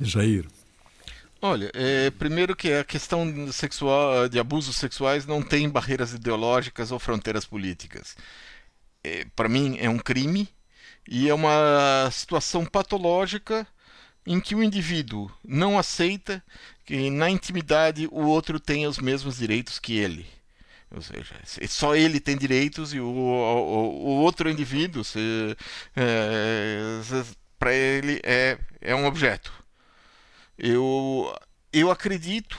Jair. 0.00 0.46
Olha, 1.40 1.70
é, 1.74 2.10
primeiro 2.10 2.56
que 2.56 2.72
a 2.72 2.84
questão 2.84 3.50
sexual, 3.52 4.28
de 4.28 4.38
abusos 4.40 4.76
sexuais 4.76 5.24
não 5.24 5.40
tem 5.42 5.68
barreiras 5.68 6.12
ideológicas 6.12 6.90
ou 6.90 6.98
fronteiras 6.98 7.44
políticas. 7.44 8.16
É, 9.04 9.24
Para 9.36 9.48
mim 9.48 9.76
é 9.80 9.88
um 9.90 9.98
crime 9.98 10.48
e 11.08 11.28
é 11.28 11.34
uma 11.34 12.10
situação 12.12 12.66
patológica 12.66 13.66
em 14.26 14.40
que 14.40 14.54
o 14.54 14.62
indivíduo 14.62 15.30
não 15.44 15.78
aceita 15.78 16.42
que 16.84 17.10
na 17.10 17.30
intimidade 17.30 18.08
o 18.12 18.26
outro 18.26 18.60
tenha 18.60 18.88
os 18.88 18.98
mesmos 18.98 19.38
direitos 19.38 19.78
que 19.78 19.98
ele. 19.98 20.26
Ou 20.90 21.02
seja, 21.02 21.34
só 21.68 21.94
ele 21.96 22.20
tem 22.20 22.36
direitos 22.36 22.94
e 22.94 23.00
o, 23.00 23.06
o, 23.06 24.06
o 24.06 24.22
outro 24.22 24.50
indivíduo, 24.50 25.02
é, 25.96 27.00
para 27.58 27.74
ele, 27.74 28.20
é, 28.24 28.58
é 28.80 28.94
um 28.94 29.06
objeto. 29.06 29.52
Eu, 30.58 31.32
eu 31.72 31.90
acredito 31.90 32.58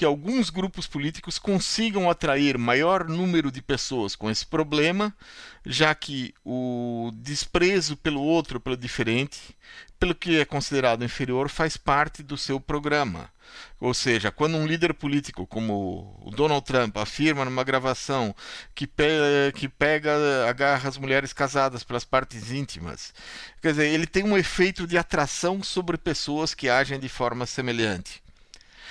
que 0.00 0.04
alguns 0.06 0.48
grupos 0.48 0.86
políticos 0.86 1.38
consigam 1.38 2.08
atrair 2.08 2.56
maior 2.56 3.06
número 3.06 3.52
de 3.52 3.60
pessoas 3.60 4.16
com 4.16 4.30
esse 4.30 4.46
problema, 4.46 5.14
já 5.62 5.94
que 5.94 6.32
o 6.42 7.10
desprezo 7.16 7.98
pelo 7.98 8.22
outro, 8.22 8.58
pelo 8.58 8.78
diferente, 8.78 9.54
pelo 9.98 10.14
que 10.14 10.40
é 10.40 10.46
considerado 10.46 11.04
inferior, 11.04 11.50
faz 11.50 11.76
parte 11.76 12.22
do 12.22 12.38
seu 12.38 12.58
programa. 12.58 13.30
Ou 13.78 13.92
seja, 13.92 14.32
quando 14.32 14.56
um 14.56 14.66
líder 14.66 14.94
político 14.94 15.46
como 15.46 16.18
o 16.24 16.30
Donald 16.30 16.64
Trump 16.64 16.96
afirma 16.96 17.44
numa 17.44 17.62
gravação 17.62 18.34
que, 18.74 18.86
pe 18.86 19.04
que 19.54 19.68
pega, 19.68 20.48
agarra 20.48 20.88
as 20.88 20.96
mulheres 20.96 21.34
casadas 21.34 21.84
pelas 21.84 22.06
partes 22.06 22.50
íntimas, 22.50 23.12
quer 23.60 23.72
dizer, 23.72 23.88
ele 23.88 24.06
tem 24.06 24.24
um 24.24 24.38
efeito 24.38 24.86
de 24.86 24.96
atração 24.96 25.62
sobre 25.62 25.98
pessoas 25.98 26.54
que 26.54 26.70
agem 26.70 26.98
de 26.98 27.08
forma 27.10 27.44
semelhante. 27.44 28.22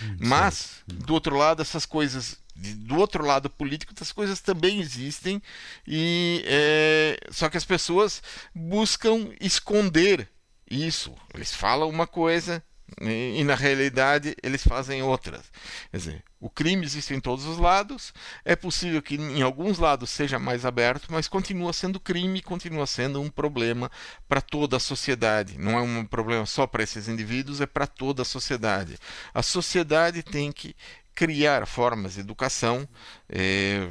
Hum, 0.02 0.18
Mas, 0.20 0.84
do 0.88 1.14
outro 1.14 1.36
lado, 1.36 1.62
essas 1.62 1.86
coisas 1.86 2.38
do 2.60 2.98
outro 2.98 3.26
lado 3.26 3.50
político, 3.50 3.94
essas 3.96 4.12
coisas 4.12 4.42
também 4.42 4.80
existem 4.82 5.42
e 5.88 6.44
é, 6.46 7.18
só 7.32 7.50
que 7.50 7.58
as 7.58 7.64
pessoas 7.64 8.22
buscam 8.54 9.32
esconder 9.40 10.28
isso. 10.70 11.16
Eles 11.34 11.54
falam 11.54 11.90
uma 11.90 12.06
coisa 12.06 12.62
e, 13.02 13.40
e, 13.40 13.44
na 13.44 13.56
realidade 13.56 14.36
eles 14.44 14.64
fazem 14.64 15.02
outras. 15.02 15.46
Quer 15.92 15.98
dizer, 15.98 16.24
o 16.40 16.50
crime 16.50 16.86
existe 16.86 17.14
em 17.14 17.20
todos 17.20 17.46
os 17.46 17.58
lados. 17.58 18.14
É 18.46 18.56
possível 18.56 19.02
que 19.02 19.16
em 19.16 19.42
alguns 19.42 19.78
lados 19.78 20.10
seja 20.10 20.40
mais 20.40 20.66
aberto, 20.66 21.08
mas 21.10 21.28
continua 21.28 21.74
sendo 21.74 22.00
crime, 22.00 22.42
continua 22.42 22.88
sendo 22.88 23.22
um 23.22 23.30
problema 23.30 23.92
para 24.28 24.40
toda 24.40 24.78
a 24.78 24.80
sociedade. 24.80 25.58
Não 25.58 25.78
é 25.78 25.82
um 25.82 26.06
problema 26.06 26.46
só 26.46 26.66
para 26.66 26.82
esses 26.82 27.10
indivíduos, 27.10 27.60
é 27.60 27.66
para 27.66 27.86
toda 27.86 28.22
a 28.22 28.26
sociedade. 28.26 28.98
A 29.34 29.44
sociedade 29.44 30.24
tem 30.24 30.52
que 30.52 30.76
criar 31.14 31.66
formas 31.66 32.14
de 32.14 32.22
educação 32.22 32.88
é, 33.28 33.86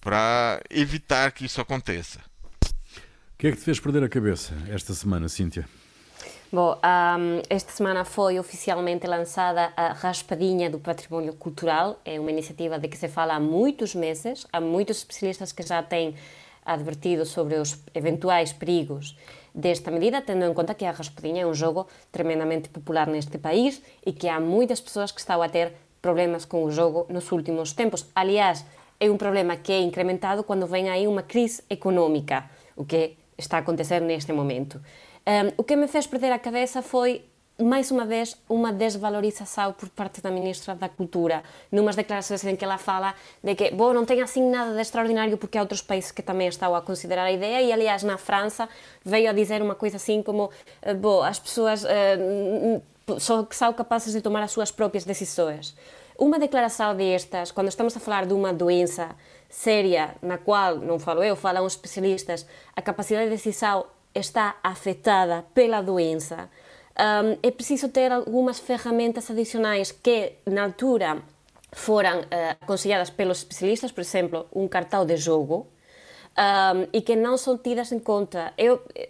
para 0.00 0.60
evitar 0.68 1.30
que 1.30 1.44
isso 1.44 1.60
aconteça. 1.60 2.18
O 3.34 3.38
que 3.38 3.46
é 3.46 3.52
que 3.52 3.58
te 3.58 3.64
fez 3.64 3.78
perder 3.78 4.02
a 4.02 4.08
cabeça 4.08 4.54
esta 4.68 4.92
semana, 4.92 5.28
Cíntia? 5.28 5.68
Bom, 6.54 6.74
um, 6.74 7.40
esta 7.48 7.72
semana 7.72 8.04
foi 8.04 8.38
oficialmente 8.38 9.06
lançada 9.06 9.72
a 9.74 9.94
Raspadinha 9.94 10.68
do 10.68 10.78
Património 10.78 11.32
Cultural. 11.32 11.98
É 12.04 12.20
uma 12.20 12.30
iniciativa 12.30 12.78
de 12.78 12.88
que 12.88 12.98
se 12.98 13.08
fala 13.08 13.36
há 13.36 13.40
muitos 13.40 13.94
meses. 13.94 14.46
Há 14.52 14.60
muitos 14.60 14.98
especialistas 14.98 15.50
que 15.50 15.62
já 15.62 15.82
têm 15.82 16.14
advertido 16.62 17.24
sobre 17.24 17.54
os 17.54 17.82
eventuais 17.94 18.52
perigos 18.52 19.16
desta 19.54 19.90
medida, 19.90 20.20
tendo 20.20 20.44
em 20.44 20.52
conta 20.52 20.74
que 20.74 20.84
a 20.84 20.90
Raspadinha 20.90 21.44
é 21.44 21.46
um 21.46 21.54
jogo 21.54 21.86
tremendamente 22.12 22.68
popular 22.68 23.06
neste 23.06 23.38
país 23.38 23.80
e 24.04 24.12
que 24.12 24.28
há 24.28 24.38
muitas 24.38 24.78
pessoas 24.78 25.10
que 25.10 25.20
estão 25.20 25.40
a 25.40 25.48
ter 25.48 25.72
problemas 26.02 26.44
com 26.44 26.64
o 26.64 26.70
jogo 26.70 27.06
nos 27.08 27.32
últimos 27.32 27.72
tempos. 27.72 28.04
Aliás, 28.14 28.62
é 29.00 29.10
um 29.10 29.16
problema 29.16 29.56
que 29.56 29.72
é 29.72 29.80
incrementado 29.80 30.44
quando 30.44 30.66
vem 30.66 30.90
aí 30.90 31.06
uma 31.06 31.22
crise 31.22 31.62
económica, 31.70 32.44
o 32.76 32.84
que 32.84 33.16
está 33.38 33.56
a 33.56 33.60
acontecer 33.60 34.00
neste 34.00 34.34
momento. 34.34 34.78
Um, 35.26 35.52
o 35.56 35.64
que 35.64 35.76
me 35.76 35.86
fez 35.86 36.06
perder 36.06 36.32
a 36.32 36.38
cabeça 36.38 36.82
foi 36.82 37.24
mais 37.60 37.90
uma 37.90 38.04
vez, 38.04 38.36
uma 38.48 38.72
desvalorização 38.72 39.72
por 39.72 39.88
parte 39.90 40.20
da 40.20 40.30
Ministra 40.30 40.74
da 40.74 40.88
Cultura, 40.88 41.42
numas 41.70 41.94
declarações 41.94 42.44
em 42.44 42.56
que 42.56 42.64
ela 42.64 42.78
fala 42.78 43.14
de 43.42 43.54
que, 43.54 43.70
bom, 43.70 43.92
não 43.92 44.04
tem 44.04 44.20
assim 44.20 44.50
nada 44.50 44.74
de 44.74 44.80
extraordinário 44.80 45.36
porque 45.38 45.58
há 45.58 45.60
outros 45.60 45.82
países 45.82 46.10
que 46.10 46.22
também 46.22 46.48
estão 46.48 46.74
a 46.74 46.82
considerar 46.82 47.24
a 47.24 47.32
ideia 47.32 47.62
e, 47.62 47.72
aliás, 47.72 48.02
na 48.02 48.18
França 48.18 48.68
veio 49.04 49.30
a 49.30 49.32
dizer 49.32 49.62
uma 49.62 49.74
coisa 49.74 49.96
assim 49.96 50.22
como, 50.22 50.50
eh, 50.80 50.94
bom, 50.94 51.22
as 51.22 51.38
pessoas 51.38 51.84
uh, 51.84 52.82
só 53.18 53.46
são 53.50 53.72
capazes 53.72 54.12
de 54.12 54.20
tomar 54.20 54.42
as 54.42 54.50
suas 54.50 54.70
próprias 54.70 55.04
decisões. 55.04 55.76
Uma 56.18 56.38
declaração 56.38 56.94
destas, 56.96 57.52
quando 57.52 57.68
estamos 57.68 57.96
a 57.96 58.00
falar 58.00 58.26
de 58.26 58.34
uma 58.34 58.52
doença 58.52 59.10
séria, 59.48 60.14
na 60.22 60.38
qual, 60.38 60.76
não 60.76 60.98
falo 60.98 61.22
eu, 61.22 61.36
falam 61.36 61.64
os 61.64 61.74
especialistas, 61.74 62.46
a 62.74 62.82
capacidade 62.82 63.26
de 63.26 63.36
decisão 63.36 63.86
está 64.14 64.56
afetada 64.62 65.44
pela 65.54 65.80
doença, 65.80 66.48
um, 66.98 67.38
é 67.42 67.50
preciso 67.50 67.88
ter 67.88 68.12
algumas 68.12 68.58
ferramentas 68.58 69.30
adicionais 69.30 69.90
que, 69.90 70.34
na 70.46 70.64
altura, 70.64 71.22
foram 71.72 72.20
uh, 72.20 72.24
aconselhadas 72.60 73.08
pelos 73.08 73.38
especialistas, 73.38 73.90
por 73.90 74.02
exemplo, 74.02 74.46
um 74.54 74.68
cartão 74.68 75.06
de 75.06 75.16
jogo, 75.16 75.66
um, 76.32 76.88
e 76.92 77.00
que 77.02 77.14
não 77.14 77.36
são 77.36 77.58
tidas 77.58 77.92
em 77.92 77.98
conta. 77.98 78.52
Eu 78.56 78.80
eh, 78.94 79.08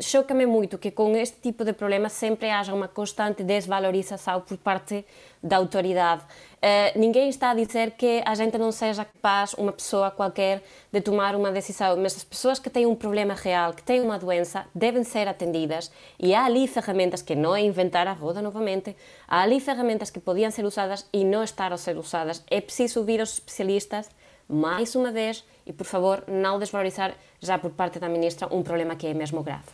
choca-me 0.00 0.46
muito 0.46 0.78
que 0.78 0.90
com 0.90 1.16
este 1.16 1.40
tipo 1.40 1.64
de 1.64 1.72
problemas 1.72 2.12
sempre 2.12 2.50
haja 2.50 2.74
uma 2.74 2.88
constante 2.88 3.42
desvalorização 3.42 4.40
por 4.42 4.58
parte 4.58 5.04
da 5.42 5.56
autoridade. 5.56 6.22
Uh, 6.58 6.98
ninguém 6.98 7.28
está 7.28 7.50
a 7.50 7.54
dizer 7.54 7.92
que 7.92 8.20
a 8.24 8.34
gente 8.34 8.58
não 8.58 8.72
seja 8.72 9.04
capaz, 9.04 9.54
uma 9.54 9.72
pessoa 9.72 10.10
qualquer, 10.10 10.62
de 10.92 11.00
tomar 11.00 11.36
uma 11.36 11.52
decisão, 11.52 11.96
mas 11.96 12.16
as 12.16 12.24
pessoas 12.24 12.58
que 12.58 12.68
têm 12.68 12.84
um 12.84 12.96
problema 12.96 13.34
real, 13.34 13.72
que 13.72 13.82
têm 13.82 14.00
uma 14.00 14.18
doença, 14.18 14.66
devem 14.74 15.04
ser 15.04 15.28
atendidas 15.28 15.90
e 16.18 16.34
há 16.34 16.44
ali 16.44 16.66
ferramentas 16.66 17.22
que 17.22 17.36
não 17.36 17.54
é 17.54 17.62
inventar 17.62 18.08
a 18.08 18.12
roda 18.12 18.42
novamente, 18.42 18.96
há 19.28 19.42
ali 19.42 19.60
ferramentas 19.60 20.10
que 20.10 20.18
podiam 20.18 20.50
ser 20.50 20.64
usadas 20.64 21.06
e 21.12 21.24
não 21.24 21.44
estão 21.44 21.72
a 21.72 21.76
ser 21.76 21.96
usadas. 21.96 22.42
É 22.50 22.60
preciso 22.60 22.98
ouvir 22.98 23.20
os 23.20 23.34
especialistas 23.34 24.10
mais 24.48 24.96
uma 24.96 25.12
vez 25.12 25.44
e, 25.68 25.72
por 25.72 25.86
favor, 25.86 26.24
não 26.26 26.58
desvalorizar 26.58 27.14
já 27.40 27.58
por 27.58 27.70
parte 27.70 28.00
da 28.00 28.08
ministra 28.08 28.48
um 28.52 28.62
problema 28.62 28.96
que 28.96 29.06
é 29.06 29.12
mesmo 29.12 29.42
grave. 29.42 29.68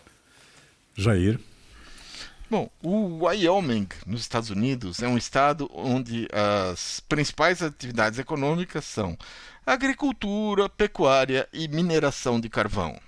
Jair. 0.97 1.39
Bom, 2.51 2.69
o 2.83 3.25
Wyoming, 3.25 3.89
nos 4.07 4.21
Estados 4.21 4.51
Unidos, 4.51 5.03
é 5.03 5.09
um 5.09 5.17
estado 5.17 5.71
onde 5.73 6.29
as 6.33 7.01
principais 7.01 7.63
atividades 7.63 8.19
econômicas 8.19 8.85
são 8.85 9.17
agricultura, 9.65 10.69
pecuária 10.69 11.49
e 11.53 11.67
mineração 11.69 12.39
de 12.39 12.51
carvão. 12.51 12.99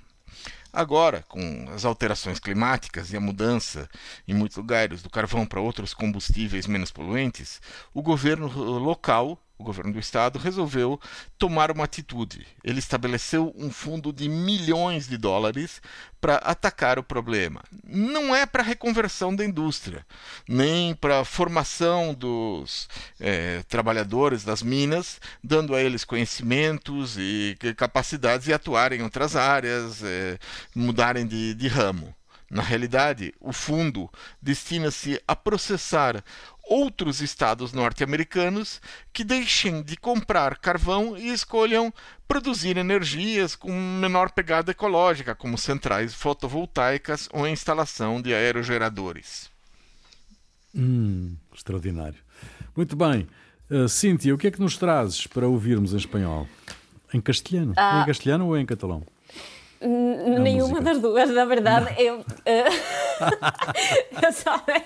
Agora, 0.73 1.25
com 1.29 1.67
as 1.75 1.85
alterações 1.85 2.39
climáticas 2.39 3.13
e 3.13 3.17
a 3.17 3.21
mudança 3.21 3.89
em 4.29 4.35
muitos 4.35 4.57
lugares 4.57 5.03
do 5.03 5.11
carvão 5.11 5.47
para 5.47 5.61
outros 5.61 5.95
combustíveis 5.95 6.67
menos 6.67 6.91
poluentes, 6.91 7.61
o 7.95 8.03
governo 8.03 8.47
local 8.79 9.39
o 9.59 9.65
governo 9.65 9.93
do 9.93 9.99
estado 9.99 10.39
resolveu 10.39 11.01
tomar 11.39 11.71
uma 11.71 11.85
atitude. 11.85 12.47
Ele 12.63 12.79
estabeleceu 12.79 13.55
um 13.57 13.71
fundo 13.71 14.13
de 14.13 14.29
milhões 14.29 15.09
de 15.09 15.17
dólares 15.17 15.81
para 16.21 16.37
atacar 16.37 16.99
o 16.99 17.03
problema. 17.03 17.63
Não 17.85 18.35
é 18.35 18.45
para 18.45 18.63
reconversão 18.63 19.35
da 19.35 19.45
indústria, 19.45 20.05
nem 20.49 20.95
para 20.95 21.25
formação 21.25 22.13
dos 22.13 22.89
é, 23.19 23.63
trabalhadores 23.69 24.45
das 24.45 24.63
minas, 24.63 25.21
dando 25.43 25.75
a 25.75 25.81
eles 25.81 26.05
conhecimentos 26.05 27.17
e 27.19 27.57
capacidades 27.77 28.47
de 28.47 28.53
atuarem 28.53 29.01
em 29.01 29.03
outras 29.03 29.37
áreas, 29.37 30.03
é, 30.03 30.39
mudarem 30.75 31.27
de, 31.27 31.55
de 31.55 31.69
ramo. 31.69 32.15
Na 32.49 32.63
realidade, 32.63 33.35
o 33.41 33.53
fundo 33.53 34.09
destina-se 34.41 35.21
a 35.27 35.35
processar 35.35 36.23
outros 36.67 37.21
estados 37.21 37.73
norte-americanos 37.73 38.81
que 39.13 39.25
deixem 39.25 39.83
de 39.83 39.97
comprar 39.97 40.59
carvão 40.59 41.17
e 41.17 41.29
escolham 41.29 41.93
produzir 42.27 42.77
energias 42.77 43.55
com 43.55 43.73
menor 43.73 44.31
pegada 44.33 44.73
ecológica, 44.73 45.35
como 45.35 45.57
centrais 45.57 46.13
fotovoltaicas 46.13 47.29
ou 47.33 47.47
instalação 47.47 48.21
de 48.21 48.35
aerogeradores. 48.35 49.51
Hum, 50.75 51.37
extraordinário. 51.55 52.19
Muito 52.77 52.97
bem. 52.97 53.27
Uh, 53.71 53.89
Cíntia, 53.89 54.35
o 54.35 54.39
que 54.39 54.49
é 54.49 54.51
que 54.51 54.61
nos 54.61 54.77
trazes 54.77 55.27
para 55.27 55.49
ouvirmos 55.49 55.95
em 55.95 55.97
espanhol? 55.97 56.47
Em 57.13 57.21
castelhano? 57.21 57.73
Ah. 57.77 58.03
Em 58.03 58.07
castelhano 58.07 58.47
ou 58.47 58.59
em 58.59 58.67
catalão? 58.67 59.03
Nenhuma 59.81 60.81
das 60.81 60.99
duas, 61.01 61.29
na 61.31 61.45
verdade, 61.45 61.95
eu, 61.99 62.25
eh, 62.45 62.65
Eu 64.23 64.33
saben, 64.33 64.83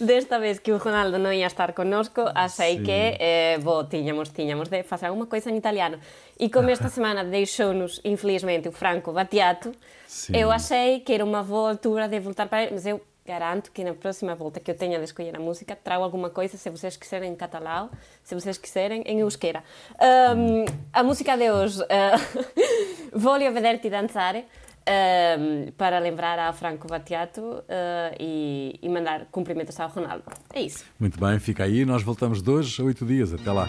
desta 0.00 0.38
vez 0.38 0.58
que 0.58 0.72
o 0.72 0.78
Ronaldo 0.78 1.18
não 1.18 1.32
ia 1.32 1.46
estar 1.46 1.72
connosco, 1.72 2.22
achei 2.34 2.78
Sim. 2.78 2.82
que 2.84 3.16
eh, 3.18 3.58
bo, 3.62 3.84
tiñamos, 3.84 4.30
tiñamos 4.30 4.68
de 4.68 4.82
facer 4.82 5.06
alguma 5.06 5.26
coisa 5.26 5.50
en 5.50 5.56
italiano. 5.56 5.98
E 6.38 6.50
como 6.50 6.70
esta 6.70 6.88
semana 6.96 7.24
deixou-nos, 7.24 8.00
infelizmente, 8.04 8.68
o 8.68 8.72
Franco 8.72 9.12
Battiato, 9.12 9.72
Sim. 10.06 10.36
eu 10.36 10.50
achei 10.50 11.00
que 11.00 11.12
era 11.12 11.24
uma 11.24 11.42
boa 11.42 11.70
altura 11.70 12.08
de 12.08 12.20
voltar 12.20 12.48
para 12.48 12.62
ele, 12.62 12.72
mas 12.74 12.86
eu 12.86 13.00
garanto 13.26 13.70
que 13.72 13.82
na 13.84 13.92
próxima 13.92 14.34
volta 14.34 14.60
que 14.60 14.70
eu 14.70 14.74
tenha 14.74 14.98
de 14.98 15.04
escolher 15.04 15.36
a 15.36 15.40
música, 15.40 15.76
trago 15.76 16.04
alguma 16.04 16.30
coisa, 16.30 16.56
se 16.56 16.70
vocês 16.70 16.96
quiserem 16.96 17.32
em 17.32 17.36
catalão, 17.36 17.90
se 18.22 18.34
vocês 18.34 18.56
quiserem 18.56 19.02
em 19.02 19.20
euskera. 19.20 19.62
Um, 20.36 20.64
a 20.92 21.02
música 21.02 21.36
de 21.36 21.50
hoje, 21.50 21.82
uh, 21.84 23.18
Voglio 23.18 23.52
vederti 23.52 23.90
dançare, 23.90 24.44
um, 24.86 25.72
para 25.72 25.98
lembrar 25.98 26.38
ao 26.38 26.52
Franco 26.52 26.86
Battiato 26.86 27.40
uh, 27.40 27.64
e, 28.20 28.78
e 28.80 28.88
mandar 28.88 29.26
cumprimentos 29.26 29.78
ao 29.80 29.88
Ronaldo. 29.88 30.24
É 30.54 30.62
isso. 30.62 30.84
Muito 30.98 31.18
bem, 31.18 31.38
fica 31.40 31.64
aí. 31.64 31.84
Nós 31.84 32.02
voltamos 32.02 32.40
de 32.40 32.50
hoje 32.50 32.80
a 32.80 32.84
oito 32.84 33.04
dias. 33.04 33.34
Até 33.34 33.50
lá. 33.50 33.68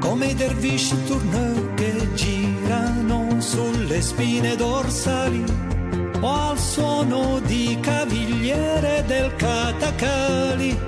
come 0.00 0.26
i 0.28 0.34
dervisci 0.34 0.96
tourneur 1.04 1.74
che 1.74 2.14
girano 2.14 3.40
sulle 3.40 4.00
spine 4.00 4.56
dorsali 4.56 5.44
o 6.20 6.50
al 6.50 6.58
suono 6.58 7.40
di 7.40 7.78
cavigliere 7.80 9.04
del 9.06 9.34
catacali. 9.36 10.78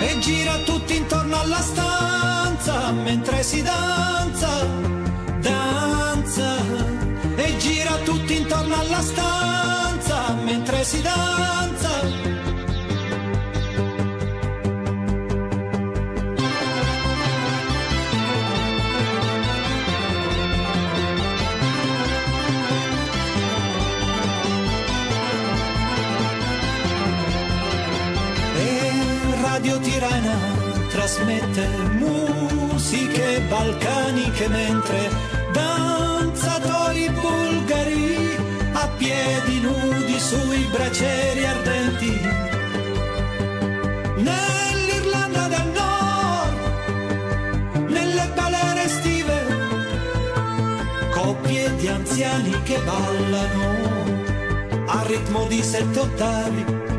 E 0.00 0.18
gira 0.18 0.56
tutti 0.58 0.96
intorno 0.96 1.40
alla 1.40 1.60
stanza 1.60 2.92
mentre 2.92 3.42
si 3.42 3.62
danza, 3.62 4.23
si 10.84 11.00
danza. 11.00 11.92
Radio 29.40 29.78
Tirana 29.78 30.36
trasmette 30.90 31.66
musiche 31.92 33.40
balcaniche 33.48 34.48
mentre 34.48 35.10
danzatori 35.52 37.08
bulgari 37.08 38.36
a 38.74 38.88
piedi 38.98 39.43
nudi 39.84 40.18
sui 40.18 40.66
braccieri 40.70 41.44
ardenti. 41.44 42.20
Nell'Irlanda 44.16 45.48
del 45.48 45.68
Nord, 45.80 46.58
nelle 47.90 48.30
balere 48.34 48.84
estive, 48.84 49.46
coppie 51.12 51.74
di 51.76 51.88
anziani 51.88 52.62
che 52.62 52.78
ballano 52.84 53.72
a 54.86 55.02
ritmo 55.06 55.46
di 55.46 55.62
sette 55.62 55.98
ottavi 55.98 56.93